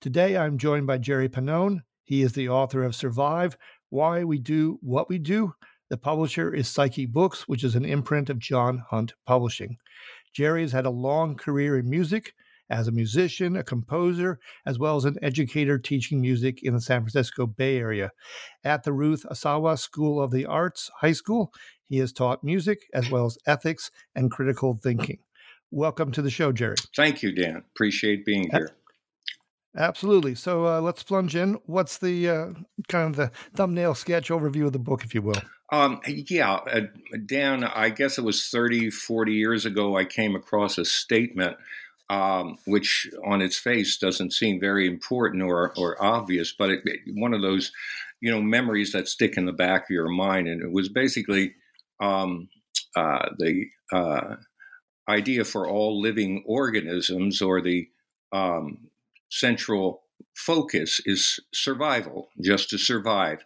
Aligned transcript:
Today, 0.00 0.36
I'm 0.36 0.58
joined 0.58 0.86
by 0.86 0.98
Jerry 0.98 1.28
Pannone. 1.28 1.80
He 2.04 2.22
is 2.22 2.32
the 2.32 2.48
author 2.48 2.84
of 2.84 2.94
Survive 2.94 3.56
Why 3.90 4.24
We 4.24 4.38
Do 4.38 4.78
What 4.80 5.08
We 5.08 5.18
Do. 5.18 5.54
The 5.88 5.96
publisher 5.96 6.54
is 6.54 6.68
Psyche 6.68 7.06
Books, 7.06 7.48
which 7.48 7.64
is 7.64 7.74
an 7.74 7.84
imprint 7.84 8.30
of 8.30 8.38
John 8.38 8.84
Hunt 8.90 9.14
Publishing. 9.26 9.76
Jerry 10.32 10.62
has 10.62 10.72
had 10.72 10.86
a 10.86 10.90
long 10.90 11.34
career 11.36 11.78
in 11.78 11.88
music 11.88 12.34
as 12.68 12.88
a 12.88 12.92
musician, 12.92 13.56
a 13.56 13.62
composer, 13.62 14.38
as 14.66 14.78
well 14.78 14.96
as 14.96 15.04
an 15.04 15.16
educator 15.22 15.78
teaching 15.78 16.20
music 16.20 16.60
in 16.62 16.74
the 16.74 16.80
San 16.80 17.02
Francisco 17.02 17.46
Bay 17.46 17.78
Area. 17.78 18.10
At 18.64 18.84
the 18.84 18.92
Ruth 18.92 19.24
Asawa 19.30 19.78
School 19.78 20.20
of 20.20 20.30
the 20.30 20.46
Arts 20.46 20.90
High 21.00 21.12
School, 21.12 21.52
he 21.88 21.98
has 21.98 22.12
taught 22.12 22.42
music 22.42 22.80
as 22.92 23.10
well 23.10 23.26
as 23.26 23.38
ethics 23.46 23.90
and 24.14 24.30
critical 24.30 24.78
thinking. 24.82 25.18
Welcome 25.70 26.12
to 26.12 26.22
the 26.22 26.30
show, 26.30 26.52
Jerry. 26.52 26.76
Thank 26.96 27.22
you, 27.22 27.32
Dan. 27.32 27.62
Appreciate 27.74 28.24
being 28.24 28.50
here. 28.50 28.72
Absolutely. 29.76 30.34
So 30.34 30.66
uh, 30.66 30.80
let's 30.80 31.02
plunge 31.02 31.36
in. 31.36 31.58
What's 31.66 31.98
the 31.98 32.28
uh, 32.28 32.46
kind 32.88 33.10
of 33.10 33.16
the 33.16 33.30
thumbnail 33.54 33.94
sketch 33.94 34.28
overview 34.28 34.66
of 34.66 34.72
the 34.72 34.78
book, 34.78 35.04
if 35.04 35.14
you 35.14 35.22
will? 35.22 35.40
Um, 35.72 36.00
yeah, 36.06 36.54
uh, 36.54 36.82
Dan, 37.26 37.64
I 37.64 37.90
guess 37.90 38.18
it 38.18 38.24
was 38.24 38.48
30, 38.48 38.90
40 38.90 39.32
years 39.32 39.66
ago, 39.66 39.96
I 39.96 40.04
came 40.04 40.36
across 40.36 40.78
a 40.78 40.84
statement 40.84 41.56
um, 42.08 42.58
which 42.66 43.10
on 43.24 43.42
its 43.42 43.58
face 43.58 43.96
doesn't 43.96 44.32
seem 44.32 44.60
very 44.60 44.86
important 44.86 45.42
or, 45.42 45.72
or 45.76 46.02
obvious, 46.02 46.54
but 46.56 46.70
it, 46.70 46.82
one 47.14 47.34
of 47.34 47.42
those, 47.42 47.72
you 48.20 48.30
know, 48.30 48.40
memories 48.40 48.92
that 48.92 49.08
stick 49.08 49.36
in 49.36 49.44
the 49.44 49.52
back 49.52 49.84
of 49.84 49.90
your 49.90 50.08
mind. 50.08 50.46
And 50.46 50.62
it 50.62 50.70
was 50.70 50.88
basically 50.88 51.54
um, 52.00 52.48
uh, 52.94 53.30
the 53.38 53.64
uh, 53.92 54.36
idea 55.08 55.44
for 55.44 55.68
all 55.68 56.00
living 56.00 56.44
organisms 56.46 57.42
or 57.42 57.60
the 57.60 57.88
um, 58.32 58.88
central 59.38 60.02
focus 60.34 61.00
is 61.06 61.40
survival, 61.52 62.28
just 62.42 62.70
to 62.70 62.78
survive. 62.78 63.44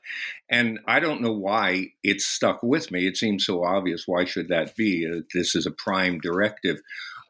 And 0.49 0.81
I 0.87 1.01
don't 1.01 1.21
know 1.21 1.33
why 1.33 1.93
it's 2.03 2.27
stuck 2.27 2.63
with 2.63 2.91
me. 2.91 3.07
It 3.07 3.17
seems 3.17 3.47
so 3.47 3.65
obvious. 3.65 4.05
Why 4.07 4.25
should 4.25 4.49
that 4.49 4.77
be? 4.77 5.09
Uh, 5.09 5.21
this 5.33 5.55
is 5.55 5.67
a 5.67 5.71
prime 5.71 6.19
directive. 6.19 6.81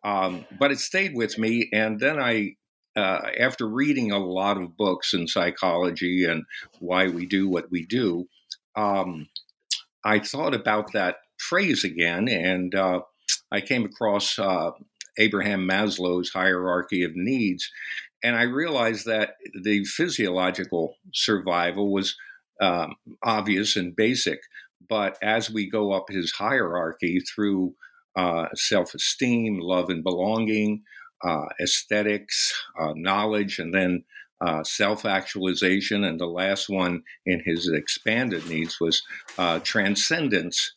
Um, 0.02 0.46
but 0.58 0.70
it 0.70 0.78
stayed 0.78 1.14
with 1.14 1.38
me. 1.38 1.68
And 1.72 2.00
then 2.00 2.18
I, 2.18 2.56
uh, 2.96 3.20
after 3.38 3.66
reading 3.66 4.10
a 4.10 4.18
lot 4.18 4.56
of 4.56 4.76
books 4.76 5.12
in 5.12 5.28
psychology 5.28 6.24
and 6.24 6.44
why 6.78 7.08
we 7.08 7.26
do 7.26 7.48
what 7.48 7.70
we 7.70 7.84
do, 7.84 8.28
um, 8.76 9.28
I 10.04 10.20
thought 10.20 10.54
about 10.54 10.92
that 10.92 11.16
phrase 11.38 11.84
again. 11.84 12.28
And 12.28 12.74
uh, 12.74 13.00
I 13.52 13.60
came 13.60 13.84
across 13.84 14.38
uh, 14.38 14.70
Abraham 15.18 15.68
Maslow's 15.68 16.30
hierarchy 16.30 17.02
of 17.02 17.12
needs. 17.14 17.70
And 18.22 18.36
I 18.36 18.42
realized 18.42 19.06
that 19.06 19.36
the 19.62 19.84
physiological 19.84 20.96
survival 21.12 21.92
was 21.92 22.16
um, 22.60 22.94
obvious 23.22 23.76
and 23.76 23.96
basic. 23.96 24.40
But 24.88 25.16
as 25.22 25.50
we 25.50 25.70
go 25.70 25.92
up 25.92 26.10
his 26.10 26.32
hierarchy 26.32 27.20
through 27.20 27.74
uh, 28.16 28.48
self 28.54 28.94
esteem, 28.94 29.58
love 29.60 29.88
and 29.88 30.02
belonging, 30.02 30.82
uh, 31.24 31.46
aesthetics, 31.60 32.52
uh, 32.78 32.92
knowledge, 32.96 33.58
and 33.58 33.72
then 33.72 34.04
uh, 34.40 34.64
self 34.64 35.04
actualization. 35.04 36.04
And 36.04 36.18
the 36.18 36.26
last 36.26 36.68
one 36.68 37.02
in 37.24 37.42
his 37.44 37.68
expanded 37.68 38.46
needs 38.48 38.80
was 38.80 39.02
uh, 39.38 39.60
transcendence. 39.60 40.72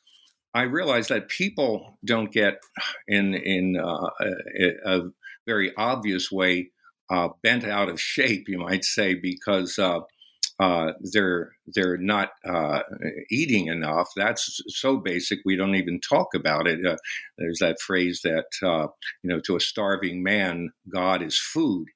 I 0.53 0.63
realized 0.63 1.09
that 1.09 1.29
people 1.29 1.97
don't 2.05 2.31
get 2.31 2.59
in 3.07 3.33
in 3.33 3.77
uh, 3.77 4.09
a, 4.21 4.97
a, 4.97 5.01
very 5.45 5.75
obvious 5.75 6.31
way 6.31 6.69
bent 7.41 7.63
out 7.65 7.89
of 7.89 8.01
shape, 8.01 8.45
you 8.47 8.57
might 8.57 8.83
say, 8.83 9.13
because 9.13 9.77
uh, 10.59 10.93
they're 11.11 11.51
they're 11.73 11.97
not 11.97 12.29
uh, 12.47 12.81
eating 13.31 13.67
enough. 13.67 14.09
That's 14.15 14.61
so 14.67 14.97
basic 14.97 15.39
we 15.45 15.55
don't 15.55 15.75
even 15.75 15.99
talk 15.99 16.33
about 16.35 16.67
it. 16.67 16.85
Uh, 16.85 16.97
there's 17.37 17.59
that 17.59 17.81
phrase 17.81 18.21
that 18.23 18.45
uh, 18.61 18.87
you 19.23 19.29
know, 19.29 19.39
to 19.41 19.55
a 19.55 19.59
starving 19.59 20.23
man, 20.23 20.71
God 20.91 21.21
is 21.21 21.39
food, 21.39 21.87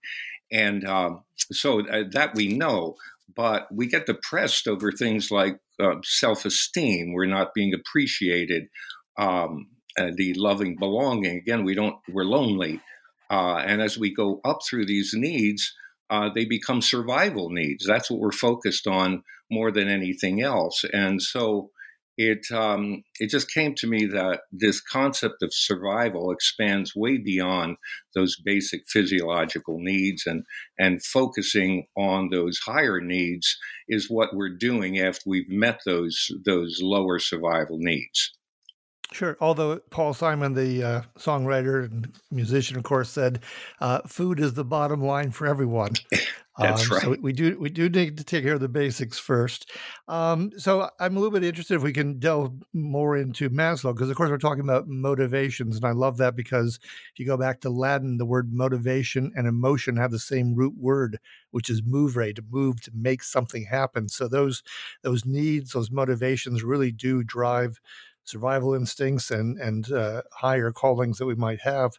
and 0.52 0.86
um, 0.88 1.24
so 1.36 1.88
uh, 1.88 2.04
that 2.12 2.36
we 2.36 2.48
know. 2.48 2.96
But 3.36 3.68
we 3.72 3.86
get 3.86 4.08
depressed 4.08 4.68
over 4.68 4.92
things 4.92 5.30
like 5.30 5.60
self-esteem. 6.04 7.14
We're 7.14 7.26
not 7.26 7.54
being 7.54 7.74
appreciated. 7.74 8.68
Um, 9.20 9.68
the 9.96 10.34
loving 10.36 10.78
belonging. 10.78 11.38
Again, 11.38 11.64
we 11.64 11.76
don't. 11.76 11.96
We're 12.10 12.24
lonely. 12.24 12.82
And 13.30 13.82
as 13.82 13.98
we 13.98 14.14
go 14.14 14.40
up 14.46 14.60
through 14.68 14.86
these 14.86 15.12
needs, 15.14 15.74
uh, 16.10 16.30
they 16.34 16.46
become 16.46 16.82
survival 16.82 17.50
needs. 17.50 17.86
That's 17.86 18.10
what 18.10 18.20
we're 18.20 18.32
focused 18.32 18.88
on 18.88 19.24
more 19.52 19.72
than 19.72 19.90
anything 19.90 20.42
else. 20.42 20.84
And 20.94 21.22
so 21.22 21.72
it 22.18 22.52
um, 22.52 23.04
it 23.20 23.30
just 23.30 23.54
came 23.54 23.76
to 23.76 23.88
me 23.88 24.08
that 24.08 24.42
this 24.52 24.82
concept 24.82 25.44
of 25.44 25.54
survival 25.54 26.32
expands 26.32 26.96
way 26.96 27.18
beyond 27.18 27.78
those 28.16 28.36
basic 28.44 28.88
physiological 28.88 29.78
needs, 29.80 30.26
and 30.26 30.44
and 30.80 31.04
focusing 31.04 31.86
on 31.96 32.30
those 32.30 32.58
higher 32.66 33.00
needs 33.00 33.56
is 33.88 34.10
what 34.10 34.36
we're 34.36 34.58
doing 34.58 35.00
after 35.00 35.22
we've 35.28 35.50
met 35.50 35.82
those 35.86 36.32
those 36.44 36.80
lower 36.82 37.20
survival 37.20 37.78
needs. 37.80 38.37
Sure. 39.14 39.38
Although 39.40 39.80
Paul 39.90 40.14
Simon, 40.14 40.54
the 40.54 40.84
uh, 40.84 41.02
songwriter 41.18 41.86
and 41.86 42.12
musician, 42.30 42.78
of 42.78 42.84
course, 42.84 43.10
said 43.10 43.40
uh, 43.80 44.02
food 44.06 44.40
is 44.40 44.54
the 44.54 44.66
bottom 44.66 45.02
line 45.02 45.32
for 45.32 45.48
everyone. 45.48 45.94
That's 46.60 46.90
um, 46.90 46.98
right. 46.98 47.04
So 47.04 47.16
we 47.22 47.34
do 47.34 47.58
we 47.60 47.70
do 47.70 47.88
need 47.88 48.18
to 48.18 48.24
take 48.24 48.44
care 48.44 48.56
of 48.56 48.60
the 48.60 48.68
basics 48.68 49.20
first. 49.20 49.72
Um, 50.08 50.52
so 50.58 50.90
I'm 51.00 51.16
a 51.16 51.20
little 51.20 51.32
bit 51.32 51.44
interested 51.44 51.76
if 51.76 51.84
we 51.84 51.94
can 51.94 52.18
delve 52.20 52.52
more 52.74 53.16
into 53.16 53.50
Maslow 53.50 53.94
because 53.94 54.10
of 54.10 54.18
course 54.18 54.32
we're 54.32 54.40
talking 54.40 54.64
about 54.64 54.88
motivations, 54.88 55.76
and 55.76 55.86
I 55.86 55.92
love 55.92 56.18
that 56.18 56.36
because 56.36 56.80
if 56.82 57.20
you 57.20 57.28
go 57.28 57.38
back 57.38 57.62
to 57.62 57.70
Latin, 57.70 58.18
the 58.18 58.26
word 58.26 58.52
motivation 58.52 59.32
and 59.36 59.48
emotion 59.48 59.98
have 59.98 60.12
the 60.12 60.20
same 60.20 60.56
root 60.56 60.74
word, 60.78 61.20
which 61.52 61.70
is 61.70 61.84
movere, 61.84 62.36
to 62.36 62.44
move, 62.50 62.82
to 62.82 62.92
make 62.94 63.22
something 63.22 63.66
happen. 63.66 64.10
So 64.10 64.28
those 64.28 64.64
those 65.04 65.26
needs, 65.26 65.74
those 65.74 65.92
motivations 65.92 66.64
really 66.64 66.92
do 66.92 67.24
drive 67.24 67.80
survival 68.28 68.74
instincts 68.74 69.32
and 69.32 69.58
and 69.60 69.92
uh, 69.92 70.22
higher 70.32 70.72
callings 70.72 71.18
that 71.18 71.26
we 71.26 71.36
might 71.36 71.62
have. 71.62 71.94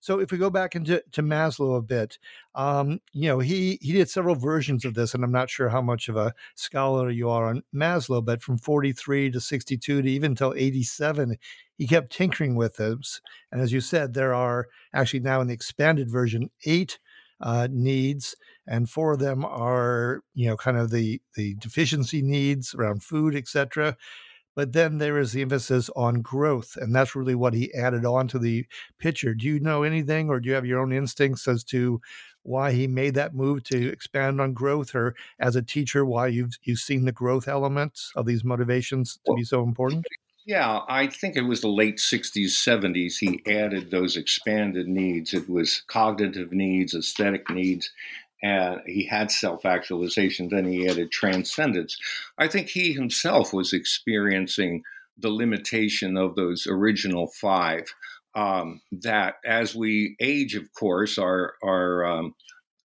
So 0.00 0.20
if 0.20 0.32
we 0.32 0.38
go 0.38 0.50
back 0.50 0.74
into 0.74 1.02
to 1.12 1.22
Maslow 1.22 1.76
a 1.76 1.82
bit, 1.82 2.18
um, 2.54 3.00
you 3.12 3.28
know, 3.28 3.38
he 3.38 3.78
he 3.80 3.92
did 3.92 4.10
several 4.10 4.34
versions 4.34 4.84
of 4.84 4.94
this, 4.94 5.14
and 5.14 5.24
I'm 5.24 5.32
not 5.32 5.50
sure 5.50 5.68
how 5.68 5.82
much 5.82 6.08
of 6.08 6.16
a 6.16 6.34
scholar 6.54 7.10
you 7.10 7.30
are 7.30 7.46
on 7.46 7.62
Maslow, 7.74 8.24
but 8.24 8.42
from 8.42 8.58
43 8.58 9.30
to 9.30 9.40
62 9.40 10.02
to 10.02 10.08
even 10.08 10.34
till 10.34 10.54
87, 10.56 11.36
he 11.76 11.86
kept 11.86 12.12
tinkering 12.12 12.56
with 12.56 12.76
this. 12.76 13.20
And 13.52 13.60
as 13.60 13.72
you 13.72 13.80
said, 13.80 14.14
there 14.14 14.34
are 14.34 14.66
actually 14.92 15.20
now 15.20 15.40
in 15.40 15.46
the 15.46 15.54
expanded 15.54 16.10
version 16.10 16.50
eight 16.64 16.98
uh, 17.40 17.68
needs, 17.70 18.34
and 18.66 18.90
four 18.90 19.12
of 19.12 19.18
them 19.20 19.44
are 19.44 20.22
you 20.34 20.48
know 20.48 20.56
kind 20.56 20.76
of 20.76 20.90
the 20.90 21.20
the 21.34 21.54
deficiency 21.54 22.22
needs 22.22 22.74
around 22.74 23.02
food, 23.02 23.34
etc. 23.34 23.96
But 24.58 24.72
then 24.72 24.98
there 24.98 25.20
is 25.20 25.30
the 25.30 25.42
emphasis 25.42 25.88
on 25.94 26.20
growth, 26.20 26.74
and 26.74 26.92
that's 26.92 27.14
really 27.14 27.36
what 27.36 27.54
he 27.54 27.72
added 27.74 28.04
on 28.04 28.26
to 28.26 28.40
the 28.40 28.66
picture. 28.98 29.32
Do 29.32 29.46
you 29.46 29.60
know 29.60 29.84
anything, 29.84 30.30
or 30.30 30.40
do 30.40 30.48
you 30.48 30.56
have 30.56 30.66
your 30.66 30.80
own 30.80 30.92
instincts 30.92 31.46
as 31.46 31.62
to 31.66 32.00
why 32.42 32.72
he 32.72 32.88
made 32.88 33.14
that 33.14 33.36
move 33.36 33.62
to 33.64 33.88
expand 33.88 34.40
on 34.40 34.54
growth, 34.54 34.96
or 34.96 35.14
as 35.38 35.54
a 35.54 35.62
teacher, 35.62 36.04
why 36.04 36.26
you've 36.26 36.58
you've 36.64 36.80
seen 36.80 37.04
the 37.04 37.12
growth 37.12 37.46
elements 37.46 38.10
of 38.16 38.26
these 38.26 38.42
motivations 38.42 39.14
to 39.14 39.20
well, 39.28 39.36
be 39.36 39.44
so 39.44 39.62
important? 39.62 40.04
Yeah, 40.44 40.80
I 40.88 41.06
think 41.06 41.36
it 41.36 41.42
was 41.42 41.60
the 41.60 41.68
late 41.68 41.98
60s, 41.98 42.46
70s. 42.46 43.16
He 43.16 43.40
added 43.46 43.92
those 43.92 44.16
expanded 44.16 44.88
needs. 44.88 45.34
It 45.34 45.48
was 45.48 45.82
cognitive 45.86 46.50
needs, 46.50 46.94
aesthetic 46.94 47.48
needs, 47.48 47.92
and 48.42 48.80
he 48.86 49.04
had 49.04 49.30
self 49.30 49.64
actualization, 49.64 50.48
then 50.48 50.64
he 50.64 50.88
added 50.88 51.10
transcendence. 51.10 51.98
I 52.38 52.48
think 52.48 52.68
he 52.68 52.92
himself 52.92 53.52
was 53.52 53.72
experiencing 53.72 54.82
the 55.18 55.30
limitation 55.30 56.16
of 56.16 56.36
those 56.36 56.66
original 56.66 57.28
five. 57.28 57.92
Um, 58.34 58.82
that 58.92 59.36
as 59.44 59.74
we 59.74 60.14
age, 60.20 60.54
of 60.54 60.72
course, 60.72 61.18
our, 61.18 61.54
our 61.64 62.06
um, 62.06 62.34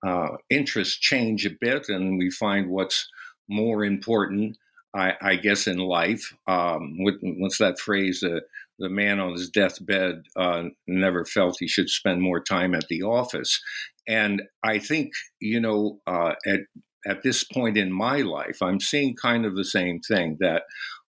uh, 0.03 0.37
interests 0.49 0.97
change 0.97 1.45
a 1.45 1.51
bit 1.61 1.89
and 1.89 2.17
we 2.17 2.31
find 2.31 2.69
what's 2.69 3.07
more 3.47 3.83
important, 3.85 4.57
I, 4.95 5.13
I 5.21 5.35
guess, 5.35 5.67
in 5.67 5.77
life. 5.77 6.33
Um, 6.47 6.97
what's 6.97 7.59
that 7.59 7.79
phrase? 7.79 8.23
Uh, 8.23 8.39
the 8.83 8.89
man 8.89 9.19
on 9.19 9.31
his 9.31 9.49
deathbed 9.49 10.23
uh, 10.35 10.63
never 10.87 11.23
felt 11.25 11.55
he 11.59 11.67
should 11.67 11.89
spend 11.89 12.21
more 12.21 12.41
time 12.41 12.75
at 12.75 12.87
the 12.89 13.01
office. 13.01 13.61
And 14.07 14.43
I 14.63 14.79
think, 14.79 15.13
you 15.39 15.61
know, 15.61 16.01
uh, 16.05 16.33
at 16.45 16.59
at 17.05 17.23
this 17.23 17.43
point 17.43 17.77
in 17.77 17.91
my 17.91 18.17
life, 18.21 18.61
I'm 18.61 18.79
seeing 18.79 19.15
kind 19.15 19.45
of 19.45 19.55
the 19.55 19.65
same 19.65 19.99
thing 19.99 20.37
that 20.39 20.63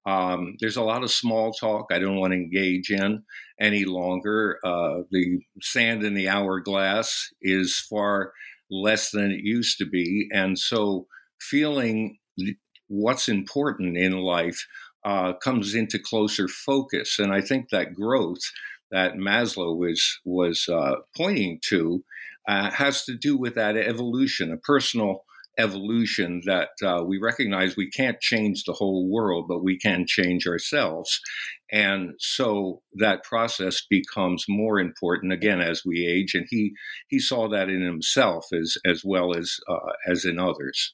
um, 0.05 0.55
there's 0.59 0.77
a 0.77 0.83
lot 0.83 1.03
of 1.03 1.11
small 1.11 1.51
talk 1.51 1.87
I 1.91 1.99
don't 1.99 2.17
want 2.17 2.33
to 2.33 2.37
engage 2.37 2.89
in 2.89 3.23
any 3.59 3.85
longer. 3.85 4.59
Uh, 4.63 5.03
the 5.11 5.39
sand 5.61 6.03
in 6.03 6.13
the 6.13 6.29
hourglass 6.29 7.29
is 7.41 7.79
far 7.79 8.33
less 8.69 9.11
than 9.11 9.31
it 9.31 9.41
used 9.43 9.77
to 9.79 9.85
be. 9.85 10.27
And 10.33 10.57
so 10.57 11.07
feeling 11.39 12.17
what's 12.87 13.29
important 13.29 13.97
in 13.97 14.13
life 14.13 14.65
uh, 15.05 15.33
comes 15.33 15.75
into 15.75 15.99
closer 15.99 16.47
focus. 16.47 17.19
And 17.19 17.33
I 17.33 17.41
think 17.41 17.69
that 17.69 17.93
growth 17.93 18.41
that 18.91 19.15
Maslow 19.15 19.77
was, 19.77 20.19
was 20.23 20.67
uh, 20.69 20.95
pointing 21.15 21.59
to 21.69 22.03
uh, 22.47 22.69
has 22.71 23.05
to 23.05 23.15
do 23.15 23.37
with 23.37 23.55
that 23.55 23.77
evolution, 23.77 24.51
a 24.51 24.57
personal 24.57 25.23
evolution 25.57 26.41
that 26.45 26.69
uh, 26.83 27.03
we 27.05 27.19
recognize 27.19 27.75
we 27.75 27.89
can't 27.89 28.19
change 28.19 28.63
the 28.63 28.73
whole 28.73 29.09
world, 29.09 29.45
but 29.47 29.63
we 29.63 29.77
can 29.77 30.05
change 30.07 30.47
ourselves. 30.47 31.19
And 31.71 32.11
so 32.19 32.81
that 32.95 33.23
process 33.23 33.83
becomes 33.89 34.45
more 34.49 34.79
important 34.79 35.31
again 35.31 35.61
as 35.61 35.83
we 35.85 36.05
age. 36.05 36.33
And 36.33 36.45
he 36.49 36.73
he 37.07 37.19
saw 37.19 37.47
that 37.49 37.69
in 37.69 37.81
himself 37.81 38.47
as 38.53 38.77
as 38.85 39.03
well 39.05 39.35
as 39.35 39.57
uh, 39.69 39.93
as 40.07 40.25
in 40.25 40.39
others. 40.39 40.93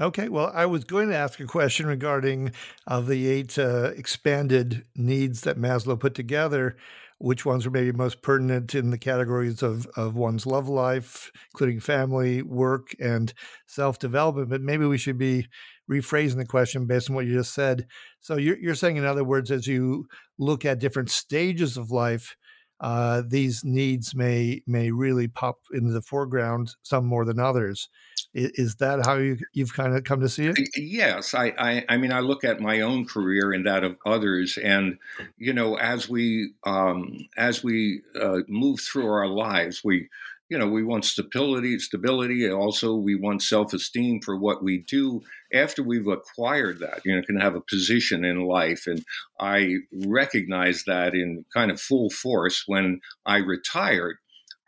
Okay, 0.00 0.28
well, 0.28 0.52
I 0.54 0.66
was 0.66 0.84
going 0.84 1.08
to 1.08 1.16
ask 1.16 1.40
a 1.40 1.44
question 1.44 1.86
regarding 1.86 2.52
uh, 2.86 3.00
the 3.00 3.26
eight 3.26 3.58
uh, 3.58 3.90
expanded 3.96 4.84
needs 4.94 5.40
that 5.40 5.58
Maslow 5.58 5.98
put 5.98 6.14
together 6.14 6.76
which 7.18 7.44
ones 7.44 7.64
were 7.64 7.72
maybe 7.72 7.90
most 7.90 8.22
pertinent 8.22 8.76
in 8.76 8.90
the 8.90 8.98
categories 8.98 9.60
of, 9.60 9.88
of 9.96 10.14
one's 10.14 10.46
love 10.46 10.68
life, 10.68 11.32
including 11.52 11.80
family, 11.80 12.42
work, 12.42 12.94
and 13.00 13.34
self 13.66 13.98
development. 13.98 14.50
But 14.50 14.60
maybe 14.60 14.86
we 14.86 14.98
should 14.98 15.18
be 15.18 15.48
rephrasing 15.90 16.36
the 16.36 16.46
question 16.46 16.86
based 16.86 17.10
on 17.10 17.16
what 17.16 17.26
you 17.26 17.34
just 17.34 17.52
said. 17.52 17.88
So 18.20 18.36
you're, 18.36 18.58
you're 18.58 18.76
saying, 18.76 18.98
in 18.98 19.04
other 19.04 19.24
words, 19.24 19.50
as 19.50 19.66
you 19.66 20.06
look 20.38 20.64
at 20.64 20.78
different 20.78 21.10
stages 21.10 21.76
of 21.76 21.90
life, 21.90 22.36
uh, 22.80 23.22
these 23.26 23.64
needs 23.64 24.14
may 24.14 24.62
may 24.66 24.90
really 24.90 25.26
pop 25.28 25.58
into 25.72 25.90
the 25.90 26.02
foreground, 26.02 26.76
some 26.82 27.04
more 27.04 27.24
than 27.24 27.40
others. 27.40 27.88
Is, 28.34 28.76
that 28.76 29.04
how 29.04 29.16
you, 29.16 29.38
you've 29.54 29.72
kind 29.72 29.96
of 29.96 30.04
come 30.04 30.20
to 30.20 30.28
see 30.28 30.46
it? 30.46 30.58
Yes, 30.76 31.34
I, 31.34 31.46
I, 31.58 31.84
I 31.88 31.96
mean 31.96 32.12
I 32.12 32.20
look 32.20 32.44
at 32.44 32.60
my 32.60 32.82
own 32.82 33.06
career 33.06 33.52
and 33.52 33.66
that 33.66 33.84
of 33.84 33.96
others, 34.06 34.58
and 34.58 34.98
you 35.38 35.52
know 35.52 35.76
as 35.76 36.08
we 36.08 36.50
um, 36.64 37.26
as 37.36 37.64
we 37.64 38.02
uh, 38.20 38.40
move 38.46 38.80
through 38.80 39.10
our 39.10 39.26
lives, 39.26 39.82
we 39.82 40.08
you 40.48 40.58
know, 40.58 40.66
we 40.66 40.82
want 40.82 41.04
stability, 41.04 41.78
stability. 41.78 42.50
Also, 42.50 42.94
we 42.94 43.14
want 43.14 43.42
self-esteem 43.42 44.20
for 44.22 44.36
what 44.36 44.62
we 44.62 44.78
do 44.78 45.22
after 45.52 45.82
we've 45.82 46.06
acquired 46.06 46.78
that. 46.80 47.00
You 47.04 47.16
know, 47.16 47.22
can 47.22 47.38
have 47.38 47.54
a 47.54 47.60
position 47.60 48.24
in 48.24 48.42
life, 48.42 48.86
and 48.86 49.04
I 49.38 49.76
recognize 49.92 50.84
that 50.86 51.14
in 51.14 51.44
kind 51.54 51.70
of 51.70 51.80
full 51.80 52.10
force 52.10 52.64
when 52.66 53.00
I 53.26 53.38
retired. 53.38 54.16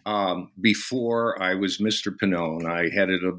Um, 0.06 0.50
before 0.61 1.41
I 1.43 1.55
was 1.55 1.79
Mr. 1.79 2.14
Pannone, 2.14 2.67
I 2.67 2.88
headed 2.94 3.23
a, 3.25 3.32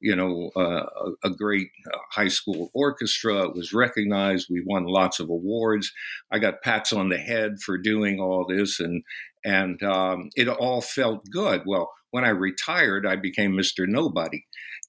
you 0.00 0.16
know, 0.16 0.50
uh, 0.56 0.86
a 1.22 1.30
great 1.30 1.68
uh, 1.92 1.98
high 2.10 2.28
school 2.28 2.70
orchestra. 2.74 3.48
It 3.48 3.54
was 3.54 3.72
recognized. 3.72 4.48
We 4.50 4.62
won 4.64 4.84
lots 4.84 5.20
of 5.20 5.28
awards. 5.28 5.92
I 6.30 6.38
got 6.38 6.62
pats 6.62 6.92
on 6.92 7.08
the 7.08 7.18
head 7.18 7.60
for 7.60 7.78
doing 7.78 8.20
all 8.20 8.46
this, 8.46 8.80
and 8.80 9.02
and 9.44 9.82
um, 9.82 10.30
it 10.36 10.48
all 10.48 10.80
felt 10.80 11.24
good. 11.30 11.62
Well, 11.66 11.90
when 12.10 12.24
I 12.24 12.30
retired, 12.30 13.06
I 13.06 13.16
became 13.16 13.52
Mr. 13.52 13.86
Nobody, 13.86 14.46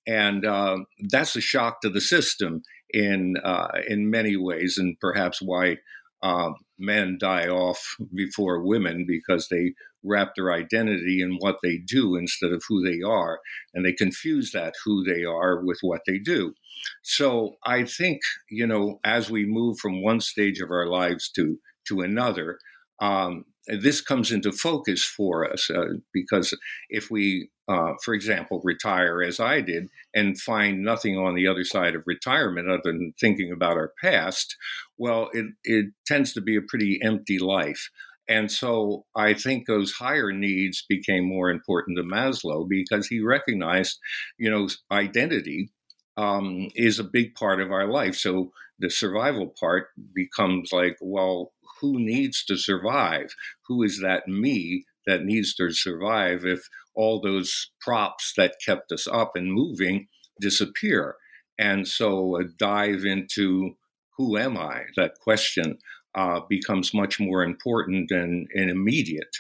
and 0.07 0.45
uh, 0.45 0.77
that's 1.09 1.35
a 1.35 1.41
shock 1.41 1.81
to 1.81 1.89
the 1.89 2.01
system 2.01 2.63
in 2.91 3.35
uh, 3.43 3.79
in 3.87 4.09
many 4.09 4.37
ways, 4.37 4.77
and 4.77 4.97
perhaps 4.99 5.41
why 5.41 5.77
uh, 6.21 6.51
men 6.77 7.17
die 7.19 7.47
off 7.47 7.95
before 8.13 8.63
women 8.63 9.05
because 9.07 9.47
they 9.49 9.73
wrap 10.03 10.33
their 10.35 10.53
identity 10.53 11.21
in 11.21 11.37
what 11.39 11.57
they 11.63 11.77
do 11.77 12.15
instead 12.15 12.51
of 12.51 12.63
who 12.67 12.83
they 12.83 13.01
are, 13.01 13.39
and 13.73 13.85
they 13.85 13.93
confuse 13.93 14.51
that 14.51 14.73
who 14.85 15.03
they 15.03 15.23
are 15.23 15.63
with 15.63 15.79
what 15.81 16.01
they 16.07 16.17
do. 16.17 16.53
So 17.01 17.55
I 17.65 17.83
think 17.83 18.19
you 18.49 18.67
know 18.67 18.99
as 19.03 19.29
we 19.29 19.45
move 19.45 19.79
from 19.79 20.03
one 20.03 20.21
stage 20.21 20.59
of 20.59 20.71
our 20.71 20.87
lives 20.87 21.29
to 21.31 21.59
to 21.87 22.01
another. 22.01 22.59
Um, 22.99 23.45
this 23.67 24.01
comes 24.01 24.31
into 24.31 24.51
focus 24.51 25.03
for 25.03 25.49
us 25.49 25.69
uh, 25.69 25.95
because 26.13 26.57
if 26.89 27.11
we, 27.11 27.49
uh, 27.67 27.93
for 28.03 28.13
example, 28.13 28.61
retire 28.63 29.21
as 29.21 29.39
I 29.39 29.61
did 29.61 29.89
and 30.13 30.39
find 30.39 30.83
nothing 30.83 31.17
on 31.17 31.35
the 31.35 31.47
other 31.47 31.63
side 31.63 31.95
of 31.95 32.03
retirement 32.05 32.69
other 32.69 32.81
than 32.83 33.13
thinking 33.19 33.51
about 33.51 33.77
our 33.77 33.91
past, 34.01 34.55
well, 34.97 35.29
it, 35.33 35.47
it 35.63 35.87
tends 36.05 36.33
to 36.33 36.41
be 36.41 36.55
a 36.55 36.61
pretty 36.61 36.99
empty 37.03 37.39
life. 37.39 37.89
And 38.29 38.51
so 38.51 39.05
I 39.15 39.33
think 39.33 39.65
those 39.65 39.93
higher 39.93 40.31
needs 40.31 40.85
became 40.87 41.25
more 41.25 41.49
important 41.49 41.97
to 41.97 42.03
Maslow 42.03 42.67
because 42.67 43.07
he 43.07 43.21
recognized, 43.21 43.99
you 44.37 44.49
know, 44.49 44.67
identity 44.91 45.71
um, 46.17 46.67
is 46.75 46.99
a 46.99 47.05
big 47.05 47.35
part 47.35 47.61
of 47.61 47.71
our 47.71 47.87
life. 47.87 48.15
So 48.15 48.51
the 48.79 48.89
survival 48.89 49.53
part 49.59 49.89
becomes 50.13 50.71
like, 50.71 50.97
well, 50.99 51.53
who 51.79 51.99
needs 51.99 52.43
to 52.45 52.57
survive? 52.57 53.33
Who 53.67 53.83
is 53.83 54.01
that 54.01 54.27
me 54.27 54.85
that 55.05 55.23
needs 55.23 55.55
to 55.55 55.71
survive 55.71 56.45
if 56.45 56.67
all 56.97 57.21
those 57.21 57.71
props 57.79 58.33
that 58.35 58.55
kept 58.65 58.91
us 58.91 59.07
up 59.07 59.31
and 59.35 59.53
moving 59.53 60.07
disappear? 60.41 61.15
And 61.57 61.87
so 61.87 62.35
a 62.35 62.43
dive 62.43 63.05
into 63.05 63.71
who 64.17 64.37
am 64.37 64.57
I? 64.57 64.83
That 64.97 65.13
question 65.21 65.77
uh, 66.15 66.41
becomes 66.49 66.93
much 66.93 67.19
more 67.19 67.43
important 67.43 68.11
and, 68.11 68.47
and 68.53 68.69
immediate. 68.69 69.37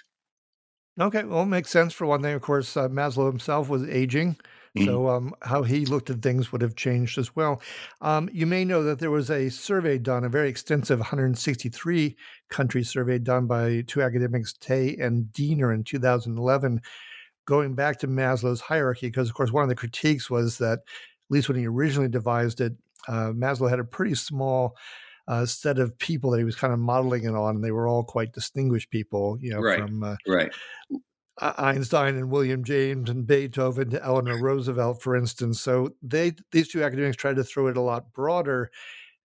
Okay, 0.99 1.23
well, 1.23 1.43
it 1.43 1.47
makes 1.47 1.69
sense 1.69 1.93
for 1.93 2.07
one 2.07 2.23
thing. 2.23 2.33
Of 2.33 2.41
course, 2.41 2.75
uh, 2.77 2.87
Maslow 2.87 3.27
himself 3.27 3.69
was 3.69 3.87
aging 3.87 4.37
Mm-hmm. 4.77 4.85
So, 4.85 5.09
um, 5.09 5.33
how 5.41 5.63
he 5.63 5.85
looked 5.85 6.09
at 6.09 6.21
things 6.21 6.51
would 6.51 6.61
have 6.61 6.75
changed 6.75 7.17
as 7.17 7.35
well. 7.35 7.61
Um, 8.01 8.29
you 8.31 8.45
may 8.45 8.65
know 8.65 8.83
that 8.83 8.99
there 8.99 9.11
was 9.11 9.31
a 9.31 9.49
survey 9.49 9.97
done, 9.97 10.23
a 10.23 10.29
very 10.29 10.49
extensive 10.49 10.99
163 10.99 12.15
country 12.49 12.83
survey 12.83 13.17
done 13.17 13.47
by 13.47 13.83
two 13.87 14.01
academics, 14.01 14.53
Tay 14.53 14.95
and 14.97 15.31
Diener, 15.31 15.73
in 15.73 15.83
2011, 15.83 16.81
going 17.47 17.73
back 17.73 17.97
to 17.99 18.07
Maslow's 18.07 18.61
hierarchy. 18.61 19.07
Because, 19.07 19.27
of 19.27 19.33
course, 19.33 19.51
one 19.51 19.63
of 19.63 19.69
the 19.69 19.75
critiques 19.75 20.29
was 20.29 20.59
that, 20.59 20.79
at 20.79 21.31
least 21.31 21.49
when 21.49 21.57
he 21.57 21.65
originally 21.65 22.09
devised 22.09 22.61
it, 22.61 22.73
uh, 23.07 23.31
Maslow 23.31 23.69
had 23.69 23.79
a 23.79 23.83
pretty 23.83 24.13
small 24.13 24.77
uh, 25.27 25.45
set 25.45 25.79
of 25.79 25.97
people 25.97 26.31
that 26.31 26.37
he 26.37 26.43
was 26.43 26.55
kind 26.55 26.73
of 26.73 26.79
modeling 26.79 27.23
it 27.23 27.33
on, 27.33 27.55
and 27.55 27.63
they 27.63 27.71
were 27.71 27.87
all 27.87 28.03
quite 28.03 28.33
distinguished 28.33 28.91
people, 28.91 29.37
you 29.41 29.49
know, 29.49 29.59
right. 29.59 29.79
from 29.79 30.03
uh, 30.03 30.15
right. 30.27 30.51
Einstein 31.39 32.15
and 32.15 32.31
William 32.31 32.63
James 32.63 33.09
and 33.09 33.27
Beethoven 33.27 33.91
to 33.91 34.03
Eleanor 34.03 34.41
Roosevelt, 34.41 35.01
for 35.01 35.15
instance. 35.15 35.61
So 35.61 35.93
they 36.01 36.33
these 36.51 36.67
two 36.67 36.83
academics 36.83 37.17
tried 37.17 37.35
to 37.35 37.43
throw 37.43 37.67
it 37.67 37.77
a 37.77 37.81
lot 37.81 38.11
broader. 38.13 38.71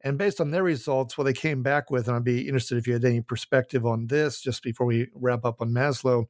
And 0.03 0.17
based 0.17 0.41
on 0.41 0.49
their 0.49 0.63
results, 0.63 1.17
what 1.17 1.25
they 1.25 1.33
came 1.33 1.61
back 1.61 1.91
with, 1.91 2.07
and 2.07 2.17
I'd 2.17 2.23
be 2.23 2.47
interested 2.47 2.77
if 2.77 2.87
you 2.87 2.93
had 2.93 3.05
any 3.05 3.21
perspective 3.21 3.85
on 3.85 4.07
this 4.07 4.41
just 4.41 4.63
before 4.63 4.87
we 4.87 5.07
wrap 5.13 5.45
up 5.45 5.61
on 5.61 5.69
Maslow. 5.69 6.25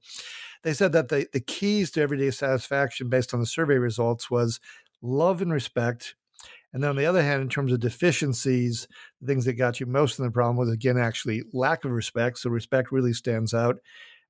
They 0.64 0.74
said 0.74 0.92
that 0.92 1.10
the, 1.10 1.28
the 1.34 1.40
keys 1.40 1.92
to 1.92 2.02
everyday 2.02 2.32
satisfaction 2.32 3.10
based 3.10 3.34
on 3.34 3.40
the 3.40 3.46
survey 3.46 3.78
results 3.78 4.30
was 4.30 4.60
love 5.02 5.42
and 5.42 5.52
respect, 5.52 6.16
and 6.74 6.82
then 6.82 6.92
on 6.92 6.96
the 6.96 7.06
other 7.06 7.22
hand, 7.22 7.42
in 7.42 7.50
terms 7.50 7.72
of 7.74 7.80
deficiencies, 7.80 8.88
the 9.20 9.28
things 9.28 9.46
that 9.46 9.54
got 9.54 9.80
you 9.80 9.86
most 9.86 10.20
in 10.20 10.26
the 10.26 10.32
problem 10.32 10.56
was 10.56 10.70
again 10.70 10.98
actually 10.98 11.44
lack 11.54 11.84
of 11.84 11.92
respect. 11.92 12.40
So 12.40 12.50
respect 12.50 12.92
really 12.92 13.14
stands 13.14 13.54
out. 13.54 13.78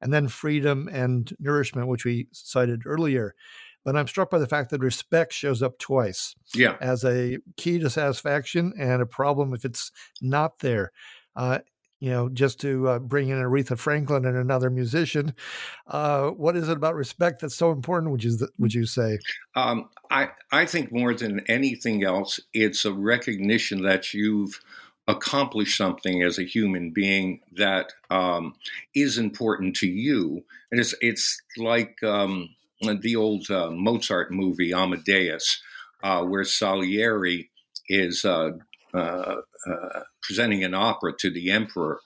And 0.02 0.12
then 0.12 0.28
freedom 0.28 0.90
and 0.92 1.32
nourishment, 1.40 1.88
which 1.88 2.06
we 2.06 2.28
cited 2.32 2.84
earlier. 2.88 3.36
But 3.86 3.96
I'm 3.96 4.08
struck 4.08 4.32
by 4.32 4.40
the 4.40 4.48
fact 4.48 4.72
that 4.72 4.82
respect 4.82 5.34
shows 5.34 5.62
up 5.62 5.78
twice. 5.78 6.36
Yeah. 6.56 6.78
As 6.82 7.04
a 7.04 7.38
key 7.58 7.78
to 7.80 7.90
satisfaction 7.90 8.74
and 8.80 9.02
a 9.02 9.06
problem 9.06 9.54
if 9.54 9.64
it's 9.64 9.92
not 10.22 10.60
there. 10.60 10.92
Uh, 11.36 11.60
you 12.02 12.10
know, 12.10 12.30
just 12.30 12.60
to 12.60 12.88
uh, 12.90 13.00
bring 13.00 13.30
in 13.30 13.38
Aretha 13.38 13.78
Franklin 13.78 14.26
and 14.26 14.36
another 14.36 14.72
musician. 14.72 15.36
Uh, 15.88 16.30
what 16.30 16.58
is 16.58 16.68
it 16.68 16.76
about 16.76 16.96
respect 16.96 17.40
that's 17.40 17.56
so 17.56 17.72
important? 17.72 18.12
Would 18.12 18.24
you 18.24 18.38
would 18.58 18.74
you 18.74 18.86
say? 18.88 19.20
Um, 19.56 19.88
I 20.10 20.30
I 20.52 20.66
think 20.66 20.92
more 20.92 21.14
than 21.14 21.42
anything 21.48 22.04
else, 22.04 22.40
it's 22.54 22.86
a 22.86 22.92
recognition 22.92 23.84
that 23.84 24.16
you've 24.16 24.60
accomplished 25.08 25.78
something 25.78 26.24
as 26.24 26.40
a 26.40 26.44
human 26.44 26.90
being 26.90 27.42
that 27.56 27.94
um, 28.10 28.56
is 28.96 29.20
important 29.20 29.76
to 29.78 29.88
you, 29.88 30.44
and 30.72 30.82
it's 30.82 30.96
it's 31.02 31.40
like 31.56 32.02
um, 32.02 32.50
the 32.82 33.16
old 33.16 33.48
uh, 33.52 33.70
Mozart 33.70 34.32
movie 34.32 34.74
Amadeus, 34.74 35.62
uh, 36.02 36.24
where 36.24 36.44
Salieri 36.44 37.52
is 37.88 38.26
uh, 38.94 38.98
uh, 38.98 39.42
uh, 39.72 40.00
presenting 40.22 40.64
an 40.64 40.74
opera 40.74 41.14
to 41.20 41.30
the 41.30 41.52
emperor, 41.52 42.00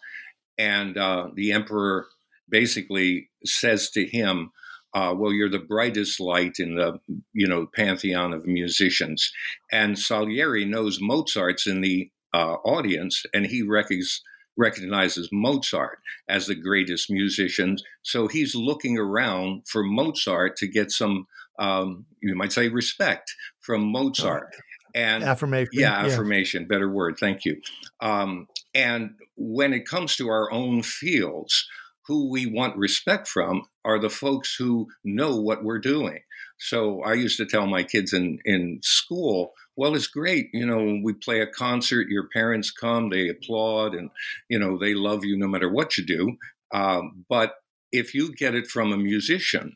and 0.58 0.98
uh, 0.98 1.30
the 1.34 1.51
emperor 1.51 2.08
basically 2.50 3.30
says 3.44 3.89
to 3.92 4.06
him, 4.06 4.51
"Well, 4.94 5.34
you're 5.34 5.50
the 5.50 5.60
brightest 5.60 6.20
light 6.20 6.56
in 6.60 6.75
the 6.75 7.00
you 7.34 7.48
know 7.48 7.68
pantheon 7.75 8.34
of 8.34 8.46
musicians," 8.46 9.32
and 9.72 9.98
Salieri 9.98 10.65
knows 10.65 11.00
Mozart's 11.01 11.68
in 11.68 11.82
the 11.82 12.12
audience, 12.34 13.24
and 13.34 13.46
he 13.46 13.62
recognizes 13.62 14.22
recognizes 14.58 15.30
Mozart 15.32 16.00
as 16.30 16.48
the 16.48 16.56
greatest 16.56 17.12
musician. 17.12 17.77
So 18.04 18.27
he's 18.27 18.56
looking 18.56 18.98
around 18.98 19.68
for 19.68 19.84
Mozart 19.84 20.56
to 20.58 20.68
get 20.68 20.92
some, 20.92 21.27
um, 21.60 22.06
you 22.22 22.36
might 22.36 22.54
say, 22.54 22.70
respect 22.70 23.34
from 23.60 23.92
Mozart 23.92 24.56
and 24.96 25.24
affirmation. 25.24 25.70
Yeah, 25.74 25.94
affirmation, 25.94 26.64
yeah. 26.64 26.68
better 26.68 26.90
word. 26.90 27.18
Thank 27.20 27.46
you. 27.46 27.62
Um, 28.02 28.48
and 28.74 29.12
when 29.36 29.74
it 29.74 29.88
comes 29.88 30.16
to 30.16 30.30
our 30.30 30.52
own 30.52 30.82
fields, 30.82 31.68
who 32.08 32.30
we 32.30 32.46
want 32.46 32.78
respect 32.78 33.28
from 33.28 33.64
are 33.84 34.00
the 34.00 34.10
folks 34.10 34.56
who 34.56 34.88
know 35.04 35.36
what 35.36 35.64
we're 35.64 35.80
doing. 35.80 36.20
So 36.58 37.02
I 37.02 37.14
used 37.14 37.38
to 37.38 37.46
tell 37.46 37.68
my 37.68 37.84
kids 37.84 38.14
in, 38.14 38.40
in 38.46 38.80
school, 38.82 39.54
well, 39.75 39.96
it's 39.96 40.08
great. 40.08 40.48
You 40.54 40.66
know, 40.66 41.00
we 41.04 41.14
play 41.14 41.42
a 41.42 41.48
concert, 41.48 42.08
your 42.08 42.30
parents 42.30 42.72
come, 42.72 43.10
they 43.10 43.28
applaud, 43.28 43.94
and, 43.94 44.10
you 44.50 44.58
know, 44.60 44.78
they 44.78 44.94
love 44.94 45.25
you 45.25 45.38
no 45.38 45.48
matter 45.48 45.70
what 45.70 45.98
you 45.98 46.06
do. 46.06 46.38
Um, 46.74 47.25
but 47.28 47.56
if 47.92 48.14
you 48.14 48.34
get 48.34 48.56
it 48.56 48.68
from 48.68 48.94
a 48.94 48.98
musician, 48.98 49.75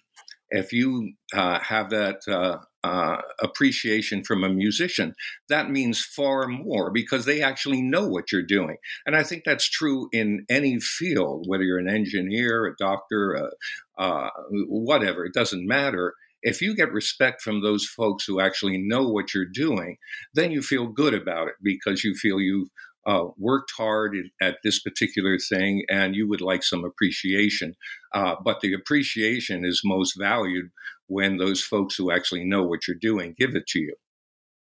if 0.51 0.71
you 0.71 1.13
uh, 1.33 1.59
have 1.59 1.89
that 1.89 2.21
uh, 2.27 2.59
uh, 2.83 3.21
appreciation 3.41 4.24
from 4.24 4.43
a 4.43 4.50
musician, 4.50 5.13
that 5.50 5.69
means 5.69 6.03
far 6.03 6.48
more 6.48 6.91
because 6.91 7.25
they 7.25 7.41
actually 7.41 7.81
know 7.81 8.07
what 8.07 8.31
you're 8.31 8.41
doing. 8.41 8.77
And 9.05 9.15
I 9.15 9.24
think 9.24 9.43
that's 9.43 9.69
true 9.69 10.09
in 10.12 10.45
any 10.50 10.79
field, 10.79 11.45
whether 11.48 11.63
you're 11.63 11.79
an 11.79 11.89
engineer, 11.89 12.65
a 12.65 12.75
doctor, 12.77 13.50
uh, 13.98 14.29
whatever, 14.51 15.25
it 15.25 15.33
doesn't 15.33 15.67
matter. 15.67 16.13
If 16.41 16.62
you 16.62 16.74
get 16.74 16.93
respect 16.93 17.41
from 17.41 17.62
those 17.62 17.86
folks 17.86 18.24
who 18.24 18.39
actually 18.39 18.77
know 18.77 19.09
what 19.09 19.33
you're 19.33 19.45
doing, 19.45 19.98
then 20.33 20.51
you 20.51 20.62
feel 20.62 20.88
good 20.88 21.13
about 21.13 21.50
it 21.50 21.55
because 21.62 22.05
you 22.05 22.15
feel 22.15 22.39
you've 22.39 22.69
uh, 23.05 23.25
worked 23.37 23.71
hard 23.77 24.15
at 24.41 24.57
this 24.63 24.79
particular 24.79 25.37
thing 25.37 25.83
and 25.89 26.15
you 26.15 26.27
would 26.27 26.41
like 26.41 26.63
some 26.63 26.83
appreciation. 26.83 27.75
Uh, 28.13 28.35
but 28.43 28.61
the 28.61 28.73
appreciation 28.73 29.65
is 29.65 29.81
most 29.83 30.15
valued 30.17 30.69
when 31.07 31.37
those 31.37 31.61
folks 31.63 31.95
who 31.95 32.11
actually 32.11 32.43
know 32.43 32.63
what 32.63 32.87
you're 32.87 32.97
doing 32.99 33.35
give 33.37 33.55
it 33.55 33.67
to 33.67 33.79
you. 33.79 33.95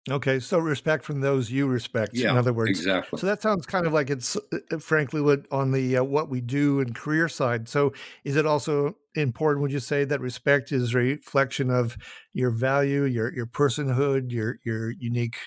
Okay, 0.10 0.40
so 0.40 0.58
respect 0.58 1.04
from 1.04 1.22
those 1.22 1.52
you 1.52 1.68
respect. 1.68 2.16
Yeah, 2.16 2.32
in 2.32 2.38
other 2.38 2.54
words, 2.54 2.72
exactly. 2.72 3.20
So 3.20 3.28
that 3.28 3.44
sounds 3.44 3.68
kind 3.68 3.86
of 3.86 3.94
like 3.94 4.10
it's, 4.10 4.36
uh, 4.36 4.80
frankly, 4.80 5.22
what 5.22 5.46
on 5.52 5.72
the 5.72 5.98
uh, 5.98 6.04
what 6.04 6.28
we 6.28 6.42
do 6.42 6.80
and 6.80 6.96
career 6.96 7.30
side. 7.30 7.70
So 7.70 7.94
is 8.24 8.36
it 8.36 8.48
also 8.48 8.96
important? 9.14 9.62
Would 9.62 9.72
you 9.72 9.80
say 9.80 10.04
that 10.06 10.20
respect 10.20 10.72
is 10.72 10.96
a 10.96 10.98
reflection 10.98 11.70
of 11.70 11.98
your 12.34 12.50
value, 12.50 13.04
your 13.04 13.32
your 13.32 13.46
personhood, 13.46 14.32
your 14.32 14.58
your 14.66 14.90
unique 14.90 15.38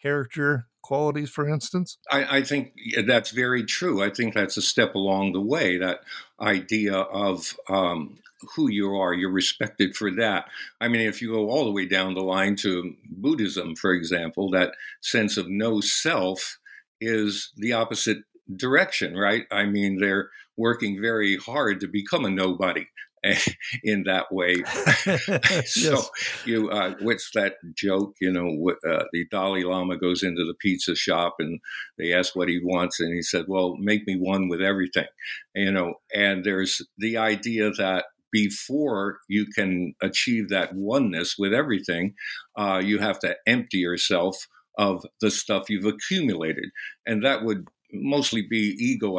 character 0.00 0.68
qualities, 0.84 1.30
for 1.30 1.48
instance? 1.48 1.98
I, 2.10 2.38
I, 2.38 2.42
think 2.42 2.74
that's 3.06 3.30
very 3.30 3.64
true. 3.64 4.02
I 4.02 4.10
think 4.10 4.34
that's 4.34 4.56
a 4.56 4.62
step 4.62 4.94
along 4.94 5.32
the 5.32 5.40
way. 5.40 5.78
That 5.78 6.00
idea 6.40 6.94
of 6.94 7.56
um, 7.68 8.18
who 8.54 8.70
you 8.70 8.94
are, 8.94 9.14
you're 9.14 9.30
respected 9.30 9.96
for 9.96 10.10
that. 10.12 10.46
I 10.80 10.88
mean, 10.88 11.00
if 11.00 11.22
you 11.22 11.32
go 11.32 11.48
all 11.48 11.64
the 11.64 11.72
way 11.72 11.86
down 11.86 12.14
the 12.14 12.20
line 12.20 12.56
to 12.56 12.94
Buddhism, 13.08 13.74
for 13.74 13.92
example, 13.92 14.50
that 14.50 14.74
sense 15.00 15.36
of 15.36 15.48
no 15.48 15.80
self 15.80 16.58
is 17.00 17.50
the 17.56 17.72
opposite 17.72 18.18
direction, 18.54 19.16
right? 19.16 19.46
I 19.50 19.64
mean, 19.64 19.98
they're 19.98 20.30
working 20.56 21.00
very 21.00 21.36
hard 21.36 21.80
to 21.80 21.88
become 21.88 22.24
a 22.24 22.30
nobody. 22.30 22.86
in 23.82 24.04
that 24.04 24.26
way. 24.30 24.62
so 25.66 25.90
yes. 25.90 26.10
you, 26.44 26.70
uh, 26.70 26.94
what's 27.00 27.30
that 27.34 27.54
joke? 27.74 28.14
You 28.20 28.32
know, 28.32 28.72
uh, 28.88 29.04
the 29.12 29.26
Dalai 29.30 29.64
Lama 29.64 29.96
goes 29.96 30.22
into 30.22 30.44
the 30.44 30.54
pizza 30.60 30.94
shop 30.94 31.36
and 31.38 31.60
they 31.98 32.12
ask 32.12 32.36
what 32.36 32.48
he 32.48 32.60
wants, 32.62 33.00
and 33.00 33.14
he 33.14 33.22
said, 33.22 33.46
"Well, 33.48 33.76
make 33.78 34.06
me 34.06 34.16
one 34.18 34.48
with 34.48 34.60
everything." 34.60 35.06
You 35.54 35.72
know, 35.72 35.94
and 36.14 36.44
there's 36.44 36.82
the 36.98 37.16
idea 37.16 37.70
that 37.72 38.06
before 38.30 39.18
you 39.28 39.46
can 39.46 39.94
achieve 40.02 40.48
that 40.48 40.74
oneness 40.74 41.36
with 41.38 41.54
everything, 41.54 42.14
uh, 42.56 42.82
you 42.84 42.98
have 42.98 43.20
to 43.20 43.36
empty 43.46 43.78
yourself 43.78 44.48
of 44.76 45.04
the 45.20 45.30
stuff 45.30 45.70
you've 45.70 45.86
accumulated, 45.86 46.66
and 47.06 47.24
that 47.24 47.44
would 47.44 47.66
mostly 47.92 48.42
be 48.42 48.76
ego 48.78 49.18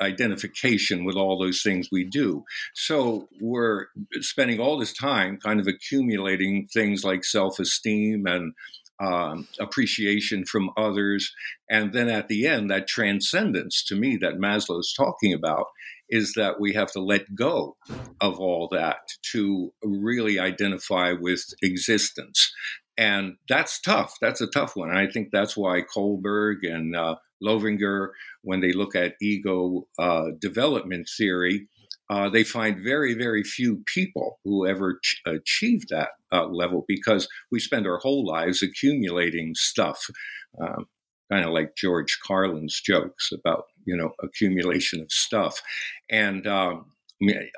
identification 0.00 1.04
with 1.04 1.16
all 1.16 1.38
those 1.38 1.62
things 1.62 1.88
we 1.90 2.04
do. 2.04 2.44
So 2.74 3.28
we're 3.40 3.86
spending 4.20 4.60
all 4.60 4.78
this 4.78 4.92
time 4.92 5.38
kind 5.38 5.60
of 5.60 5.66
accumulating 5.66 6.68
things 6.72 7.04
like 7.04 7.24
self 7.24 7.58
esteem 7.58 8.26
and 8.26 8.54
um, 9.00 9.48
appreciation 9.58 10.44
from 10.44 10.70
others. 10.76 11.32
And 11.70 11.92
then 11.92 12.08
at 12.08 12.28
the 12.28 12.46
end, 12.46 12.70
that 12.70 12.86
transcendence 12.86 13.82
to 13.84 13.96
me 13.96 14.18
that 14.20 14.38
Maslow's 14.38 14.92
talking 14.94 15.32
about 15.32 15.66
is 16.10 16.34
that 16.34 16.60
we 16.60 16.74
have 16.74 16.90
to 16.92 17.00
let 17.00 17.34
go 17.34 17.76
of 18.20 18.38
all 18.38 18.68
that 18.72 18.98
to 19.32 19.72
really 19.82 20.38
identify 20.38 21.12
with 21.12 21.44
existence. 21.62 22.52
And 23.00 23.36
that's 23.48 23.80
tough. 23.80 24.18
That's 24.20 24.42
a 24.42 24.46
tough 24.46 24.76
one. 24.76 24.90
And 24.90 24.98
I 24.98 25.06
think 25.10 25.30
that's 25.32 25.56
why 25.56 25.80
Kohlberg 25.80 26.56
and 26.62 26.94
uh, 26.94 27.16
Loevinger, 27.42 28.08
when 28.42 28.60
they 28.60 28.72
look 28.72 28.94
at 28.94 29.14
ego 29.22 29.86
uh, 29.98 30.26
development 30.38 31.08
theory, 31.16 31.66
uh, 32.10 32.28
they 32.28 32.44
find 32.44 32.78
very, 32.78 33.14
very 33.14 33.42
few 33.42 33.82
people 33.86 34.38
who 34.44 34.66
ever 34.66 34.98
ch- 35.02 35.22
achieve 35.26 35.88
that 35.88 36.10
uh, 36.30 36.44
level 36.44 36.84
because 36.86 37.26
we 37.50 37.58
spend 37.58 37.86
our 37.86 37.96
whole 37.98 38.26
lives 38.26 38.62
accumulating 38.62 39.54
stuff, 39.54 40.04
um, 40.60 40.84
kind 41.32 41.46
of 41.46 41.52
like 41.52 41.76
George 41.76 42.18
Carlin's 42.22 42.78
jokes 42.82 43.30
about 43.32 43.64
you 43.86 43.96
know 43.96 44.10
accumulation 44.22 45.00
of 45.00 45.10
stuff, 45.10 45.62
and 46.10 46.46
um, 46.46 46.84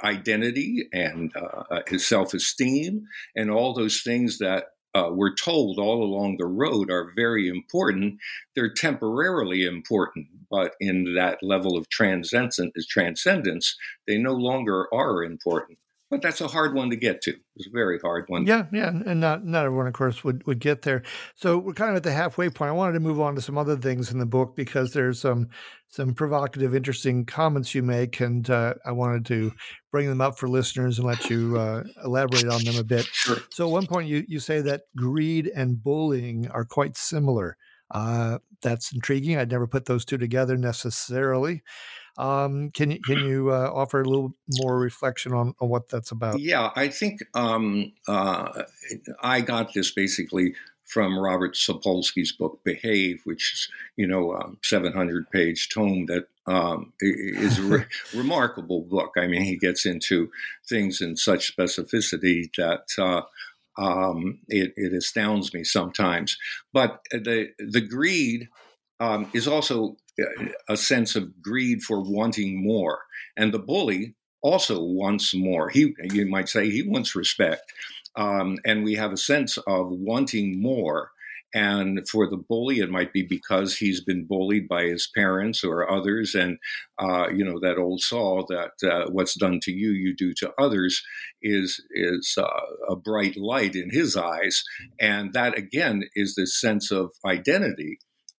identity 0.04 0.86
and 0.92 1.32
uh, 1.36 1.62
uh, 1.70 1.82
his 1.86 2.06
self 2.06 2.34
esteem 2.34 3.06
and 3.34 3.50
all 3.50 3.74
those 3.74 4.02
things 4.02 4.38
that 4.38 4.66
uh, 4.94 5.08
we're 5.10 5.34
told 5.34 5.78
all 5.78 6.02
along 6.02 6.36
the 6.36 6.46
road 6.46 6.90
are 6.90 7.12
very 7.16 7.48
important, 7.48 8.18
they're 8.54 8.72
temporarily 8.72 9.64
important. 9.64 10.26
But 10.50 10.74
in 10.80 11.14
that 11.14 11.38
level 11.42 11.76
of 11.76 11.88
transcendence, 11.88 12.86
transcendence, 12.86 13.76
they 14.06 14.18
no 14.18 14.32
longer 14.32 14.92
are 14.92 15.24
important 15.24 15.78
but 16.12 16.20
that's 16.20 16.42
a 16.42 16.46
hard 16.46 16.74
one 16.74 16.90
to 16.90 16.96
get 16.96 17.22
to. 17.22 17.34
It's 17.56 17.66
a 17.66 17.70
very 17.72 17.98
hard 17.98 18.26
one. 18.28 18.46
Yeah, 18.46 18.66
yeah, 18.70 18.88
and 18.88 19.18
not 19.18 19.46
not 19.46 19.64
everyone, 19.64 19.86
of 19.86 19.94
course, 19.94 20.22
would 20.22 20.46
would 20.46 20.58
get 20.58 20.82
there. 20.82 21.02
So 21.36 21.56
we're 21.56 21.72
kind 21.72 21.88
of 21.88 21.96
at 21.96 22.02
the 22.02 22.12
halfway 22.12 22.50
point. 22.50 22.68
I 22.68 22.72
wanted 22.72 22.92
to 22.92 23.00
move 23.00 23.18
on 23.18 23.34
to 23.34 23.40
some 23.40 23.56
other 23.56 23.78
things 23.78 24.12
in 24.12 24.18
the 24.18 24.26
book 24.26 24.54
because 24.54 24.92
there's 24.92 25.18
some 25.18 25.48
some 25.88 26.12
provocative, 26.12 26.74
interesting 26.74 27.24
comments 27.24 27.74
you 27.74 27.82
make, 27.82 28.20
and 28.20 28.48
uh, 28.50 28.74
I 28.84 28.92
wanted 28.92 29.24
to 29.26 29.52
bring 29.90 30.06
them 30.06 30.20
up 30.20 30.38
for 30.38 30.48
listeners 30.48 30.98
and 30.98 31.06
let 31.06 31.30
you 31.30 31.58
uh, 31.58 31.82
elaborate 32.04 32.46
on 32.46 32.62
them 32.62 32.76
a 32.76 32.84
bit. 32.84 33.06
Sure. 33.06 33.38
So 33.48 33.66
at 33.66 33.72
one 33.72 33.86
point, 33.86 34.06
you 34.06 34.22
you 34.28 34.38
say 34.38 34.60
that 34.60 34.82
greed 34.94 35.50
and 35.56 35.82
bullying 35.82 36.46
are 36.50 36.66
quite 36.66 36.98
similar. 36.98 37.56
Uh, 37.90 38.36
that's 38.60 38.92
intriguing. 38.92 39.38
I'd 39.38 39.50
never 39.50 39.66
put 39.66 39.86
those 39.86 40.04
two 40.04 40.18
together 40.18 40.58
necessarily. 40.58 41.62
Um, 42.18 42.70
can 42.70 42.90
you 42.90 43.00
can 43.00 43.18
you 43.24 43.50
uh, 43.50 43.70
offer 43.72 44.00
a 44.00 44.04
little 44.04 44.34
more 44.58 44.78
reflection 44.78 45.32
on, 45.32 45.54
on 45.60 45.68
what 45.68 45.88
that's 45.88 46.10
about? 46.10 46.40
Yeah, 46.40 46.70
I 46.76 46.88
think 46.88 47.20
um, 47.34 47.92
uh, 48.06 48.64
I 49.22 49.40
got 49.40 49.72
this 49.72 49.90
basically 49.90 50.54
from 50.84 51.18
Robert 51.18 51.54
Sapolsky's 51.54 52.32
book 52.32 52.60
Behave, 52.64 53.22
which 53.24 53.54
is 53.54 53.68
you 53.96 54.06
know 54.06 54.32
a 54.32 54.50
700 54.62 55.30
page 55.30 55.70
tome 55.70 56.06
that 56.06 56.26
um, 56.46 56.92
is 57.00 57.58
a 57.58 57.62
re- 57.62 57.84
remarkable 58.14 58.82
book. 58.82 59.12
I 59.16 59.26
mean, 59.26 59.42
he 59.42 59.56
gets 59.56 59.86
into 59.86 60.30
things 60.68 61.00
in 61.00 61.16
such 61.16 61.56
specificity 61.56 62.50
that. 62.56 62.88
Uh, 62.98 63.22
um, 63.78 64.40
it, 64.48 64.74
it, 64.76 64.92
astounds 64.92 65.54
me 65.54 65.64
sometimes, 65.64 66.36
but 66.74 67.00
the 67.10 67.52
the 67.58 67.80
greed 67.80 68.50
um, 69.02 69.28
is 69.34 69.48
also 69.48 69.96
a 70.68 70.76
sense 70.76 71.16
of 71.16 71.42
greed 71.42 71.82
for 71.82 72.00
wanting 72.00 72.62
more. 72.62 73.00
And 73.36 73.52
the 73.52 73.58
bully 73.58 74.14
also 74.42 74.82
wants 74.82 75.34
more. 75.34 75.70
He, 75.70 75.94
you 76.02 76.26
might 76.26 76.48
say, 76.48 76.70
he 76.70 76.82
wants 76.82 77.16
respect. 77.16 77.62
Um, 78.16 78.58
and 78.64 78.84
we 78.84 78.94
have 78.94 79.12
a 79.12 79.16
sense 79.16 79.56
of 79.58 79.86
wanting 79.90 80.62
more. 80.62 81.10
And 81.54 82.08
for 82.08 82.30
the 82.30 82.36
bully, 82.36 82.78
it 82.78 82.90
might 82.90 83.12
be 83.12 83.22
because 83.22 83.76
he's 83.76 84.02
been 84.02 84.24
bullied 84.24 84.68
by 84.68 84.84
his 84.84 85.10
parents 85.14 85.64
or 85.64 85.90
others. 85.90 86.34
And, 86.34 86.58
uh, 86.98 87.28
you 87.28 87.44
know, 87.44 87.58
that 87.60 87.78
old 87.78 88.00
saw 88.00 88.46
that 88.46 88.72
uh, 88.90 89.10
what's 89.10 89.34
done 89.34 89.58
to 89.64 89.72
you, 89.72 89.90
you 89.90 90.14
do 90.16 90.32
to 90.34 90.52
others 90.58 91.02
is, 91.42 91.82
is 91.90 92.36
uh, 92.38 92.46
a 92.88 92.96
bright 92.96 93.36
light 93.36 93.74
in 93.74 93.90
his 93.90 94.16
eyes. 94.16 94.62
And 95.00 95.32
that, 95.34 95.58
again, 95.58 96.04
is 96.14 96.36
this 96.36 96.58
sense 96.58 96.90
of 96.90 97.10
identity 97.26 97.98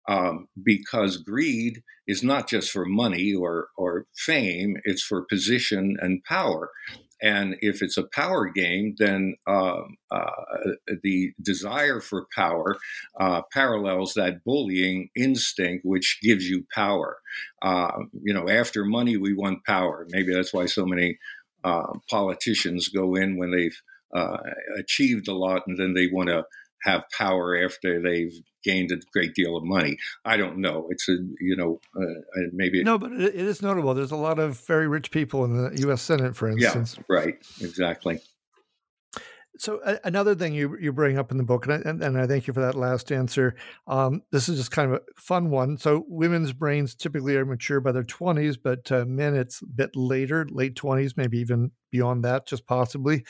um, 0.08 0.48
because 0.62 1.16
greed 1.18 1.82
is 2.06 2.22
not 2.22 2.48
just 2.48 2.70
for 2.70 2.84
money 2.84 3.34
or, 3.34 3.68
or 3.76 4.06
fame, 4.16 4.76
it's 4.84 5.02
for 5.02 5.22
position 5.22 5.96
and 6.00 6.24
power. 6.24 6.70
And 7.22 7.54
if 7.60 7.82
it's 7.82 7.96
a 7.96 8.08
power 8.12 8.48
game, 8.48 8.96
then 8.98 9.36
um, 9.46 9.96
uh, 10.10 10.30
the 11.04 11.32
desire 11.40 12.00
for 12.00 12.26
power 12.34 12.76
uh, 13.18 13.42
parallels 13.52 14.14
that 14.14 14.42
bullying 14.44 15.10
instinct, 15.14 15.84
which 15.84 16.18
gives 16.20 16.48
you 16.48 16.66
power. 16.74 17.18
Uh, 17.62 17.92
you 18.24 18.34
know, 18.34 18.48
after 18.48 18.84
money, 18.84 19.16
we 19.16 19.34
want 19.34 19.64
power. 19.64 20.04
Maybe 20.10 20.34
that's 20.34 20.52
why 20.52 20.66
so 20.66 20.84
many 20.84 21.18
uh, 21.62 21.92
politicians 22.10 22.88
go 22.88 23.14
in 23.14 23.36
when 23.36 23.52
they've 23.52 23.80
uh, 24.12 24.38
achieved 24.76 25.28
a 25.28 25.34
lot 25.34 25.62
and 25.66 25.78
then 25.78 25.94
they 25.94 26.08
want 26.08 26.28
to 26.28 26.44
have 26.82 27.04
power 27.16 27.56
after 27.56 28.02
they've 28.02 28.34
gained 28.64 28.90
a 28.92 28.96
great 29.12 29.34
deal 29.34 29.56
of 29.56 29.64
money. 29.64 29.96
I 30.24 30.36
don't 30.36 30.58
know. 30.58 30.86
It's 30.90 31.08
a 31.08 31.16
you 31.40 31.56
know 31.56 31.80
uh, 31.96 32.42
maybe 32.52 32.82
no, 32.82 32.98
but 32.98 33.12
it 33.12 33.34
is 33.34 33.62
notable. 33.62 33.94
There's 33.94 34.12
a 34.12 34.16
lot 34.16 34.38
of 34.38 34.58
very 34.66 34.88
rich 34.88 35.10
people 35.10 35.44
in 35.44 35.56
the 35.56 35.80
U.S. 35.82 36.02
Senate, 36.02 36.36
for 36.36 36.48
instance. 36.48 36.96
Yeah, 36.96 37.04
right. 37.08 37.34
Exactly. 37.60 38.20
So 39.58 39.80
uh, 39.84 39.98
another 40.04 40.34
thing 40.34 40.54
you 40.54 40.76
you 40.80 40.92
bring 40.92 41.18
up 41.18 41.30
in 41.30 41.36
the 41.36 41.44
book, 41.44 41.66
and 41.66 41.74
I, 41.74 41.88
and, 41.88 42.02
and 42.02 42.18
I 42.18 42.26
thank 42.26 42.46
you 42.46 42.54
for 42.54 42.60
that 42.60 42.74
last 42.74 43.12
answer. 43.12 43.54
Um, 43.86 44.22
this 44.32 44.48
is 44.48 44.58
just 44.58 44.70
kind 44.70 44.92
of 44.92 44.98
a 44.98 45.20
fun 45.20 45.50
one. 45.50 45.76
So 45.76 46.04
women's 46.08 46.52
brains 46.52 46.94
typically 46.94 47.36
are 47.36 47.44
mature 47.44 47.80
by 47.80 47.92
their 47.92 48.02
twenties, 48.02 48.56
but 48.56 48.90
uh, 48.90 49.04
men 49.06 49.36
it's 49.36 49.60
a 49.62 49.66
bit 49.66 49.94
later, 49.94 50.46
late 50.50 50.74
twenties, 50.74 51.16
maybe 51.16 51.38
even 51.38 51.70
beyond 51.90 52.24
that, 52.24 52.46
just 52.46 52.66
possibly. 52.66 53.24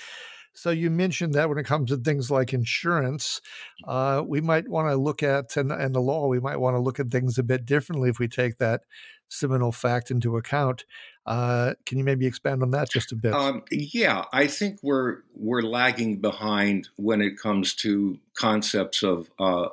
So 0.55 0.71
you 0.71 0.91
mentioned 0.91 1.35
that 1.35 1.49
when 1.49 1.59
it 1.59 1.65
comes 1.65 1.91
to 1.91 1.97
things 1.97 2.31
like 2.31 2.53
insurance, 2.53 3.41
uh, 3.87 4.23
we 4.27 4.41
might 4.41 4.69
want 4.69 4.89
to 4.89 4.97
look 4.97 5.23
at 5.23 5.57
and, 5.57 5.73
and 5.73 5.95
the 5.95 6.01
law. 6.01 6.29
We 6.29 6.41
might 6.41 6.59
want 6.59 6.77
to 6.77 6.81
look 6.81 7.01
at 7.01 7.11
things 7.11 7.39
a 7.39 7.43
bit 7.43 7.65
differently 7.65 8.11
if 8.11 8.19
we 8.19 8.29
take 8.29 8.59
that 8.59 8.83
seminal 9.29 9.73
fact 9.73 10.11
into 10.11 10.37
account. 10.37 10.85
Uh, 11.25 11.75
can 11.87 11.99
you 11.99 12.05
maybe 12.05 12.27
expand 12.27 12.63
on 12.63 12.71
that 12.73 12.91
just 12.91 13.13
a 13.13 13.17
bit? 13.17 13.33
Um, 13.33 13.63
yeah, 13.71 14.25
I 14.33 14.47
think 14.47 14.79
we're 14.83 15.19
we're 15.35 15.63
lagging 15.63 16.21
behind 16.21 16.89
when 16.97 17.23
it 17.23 17.39
comes 17.39 17.75
to 17.77 18.19
concepts 18.35 19.03
of 19.03 19.31
uh, 19.39 19.69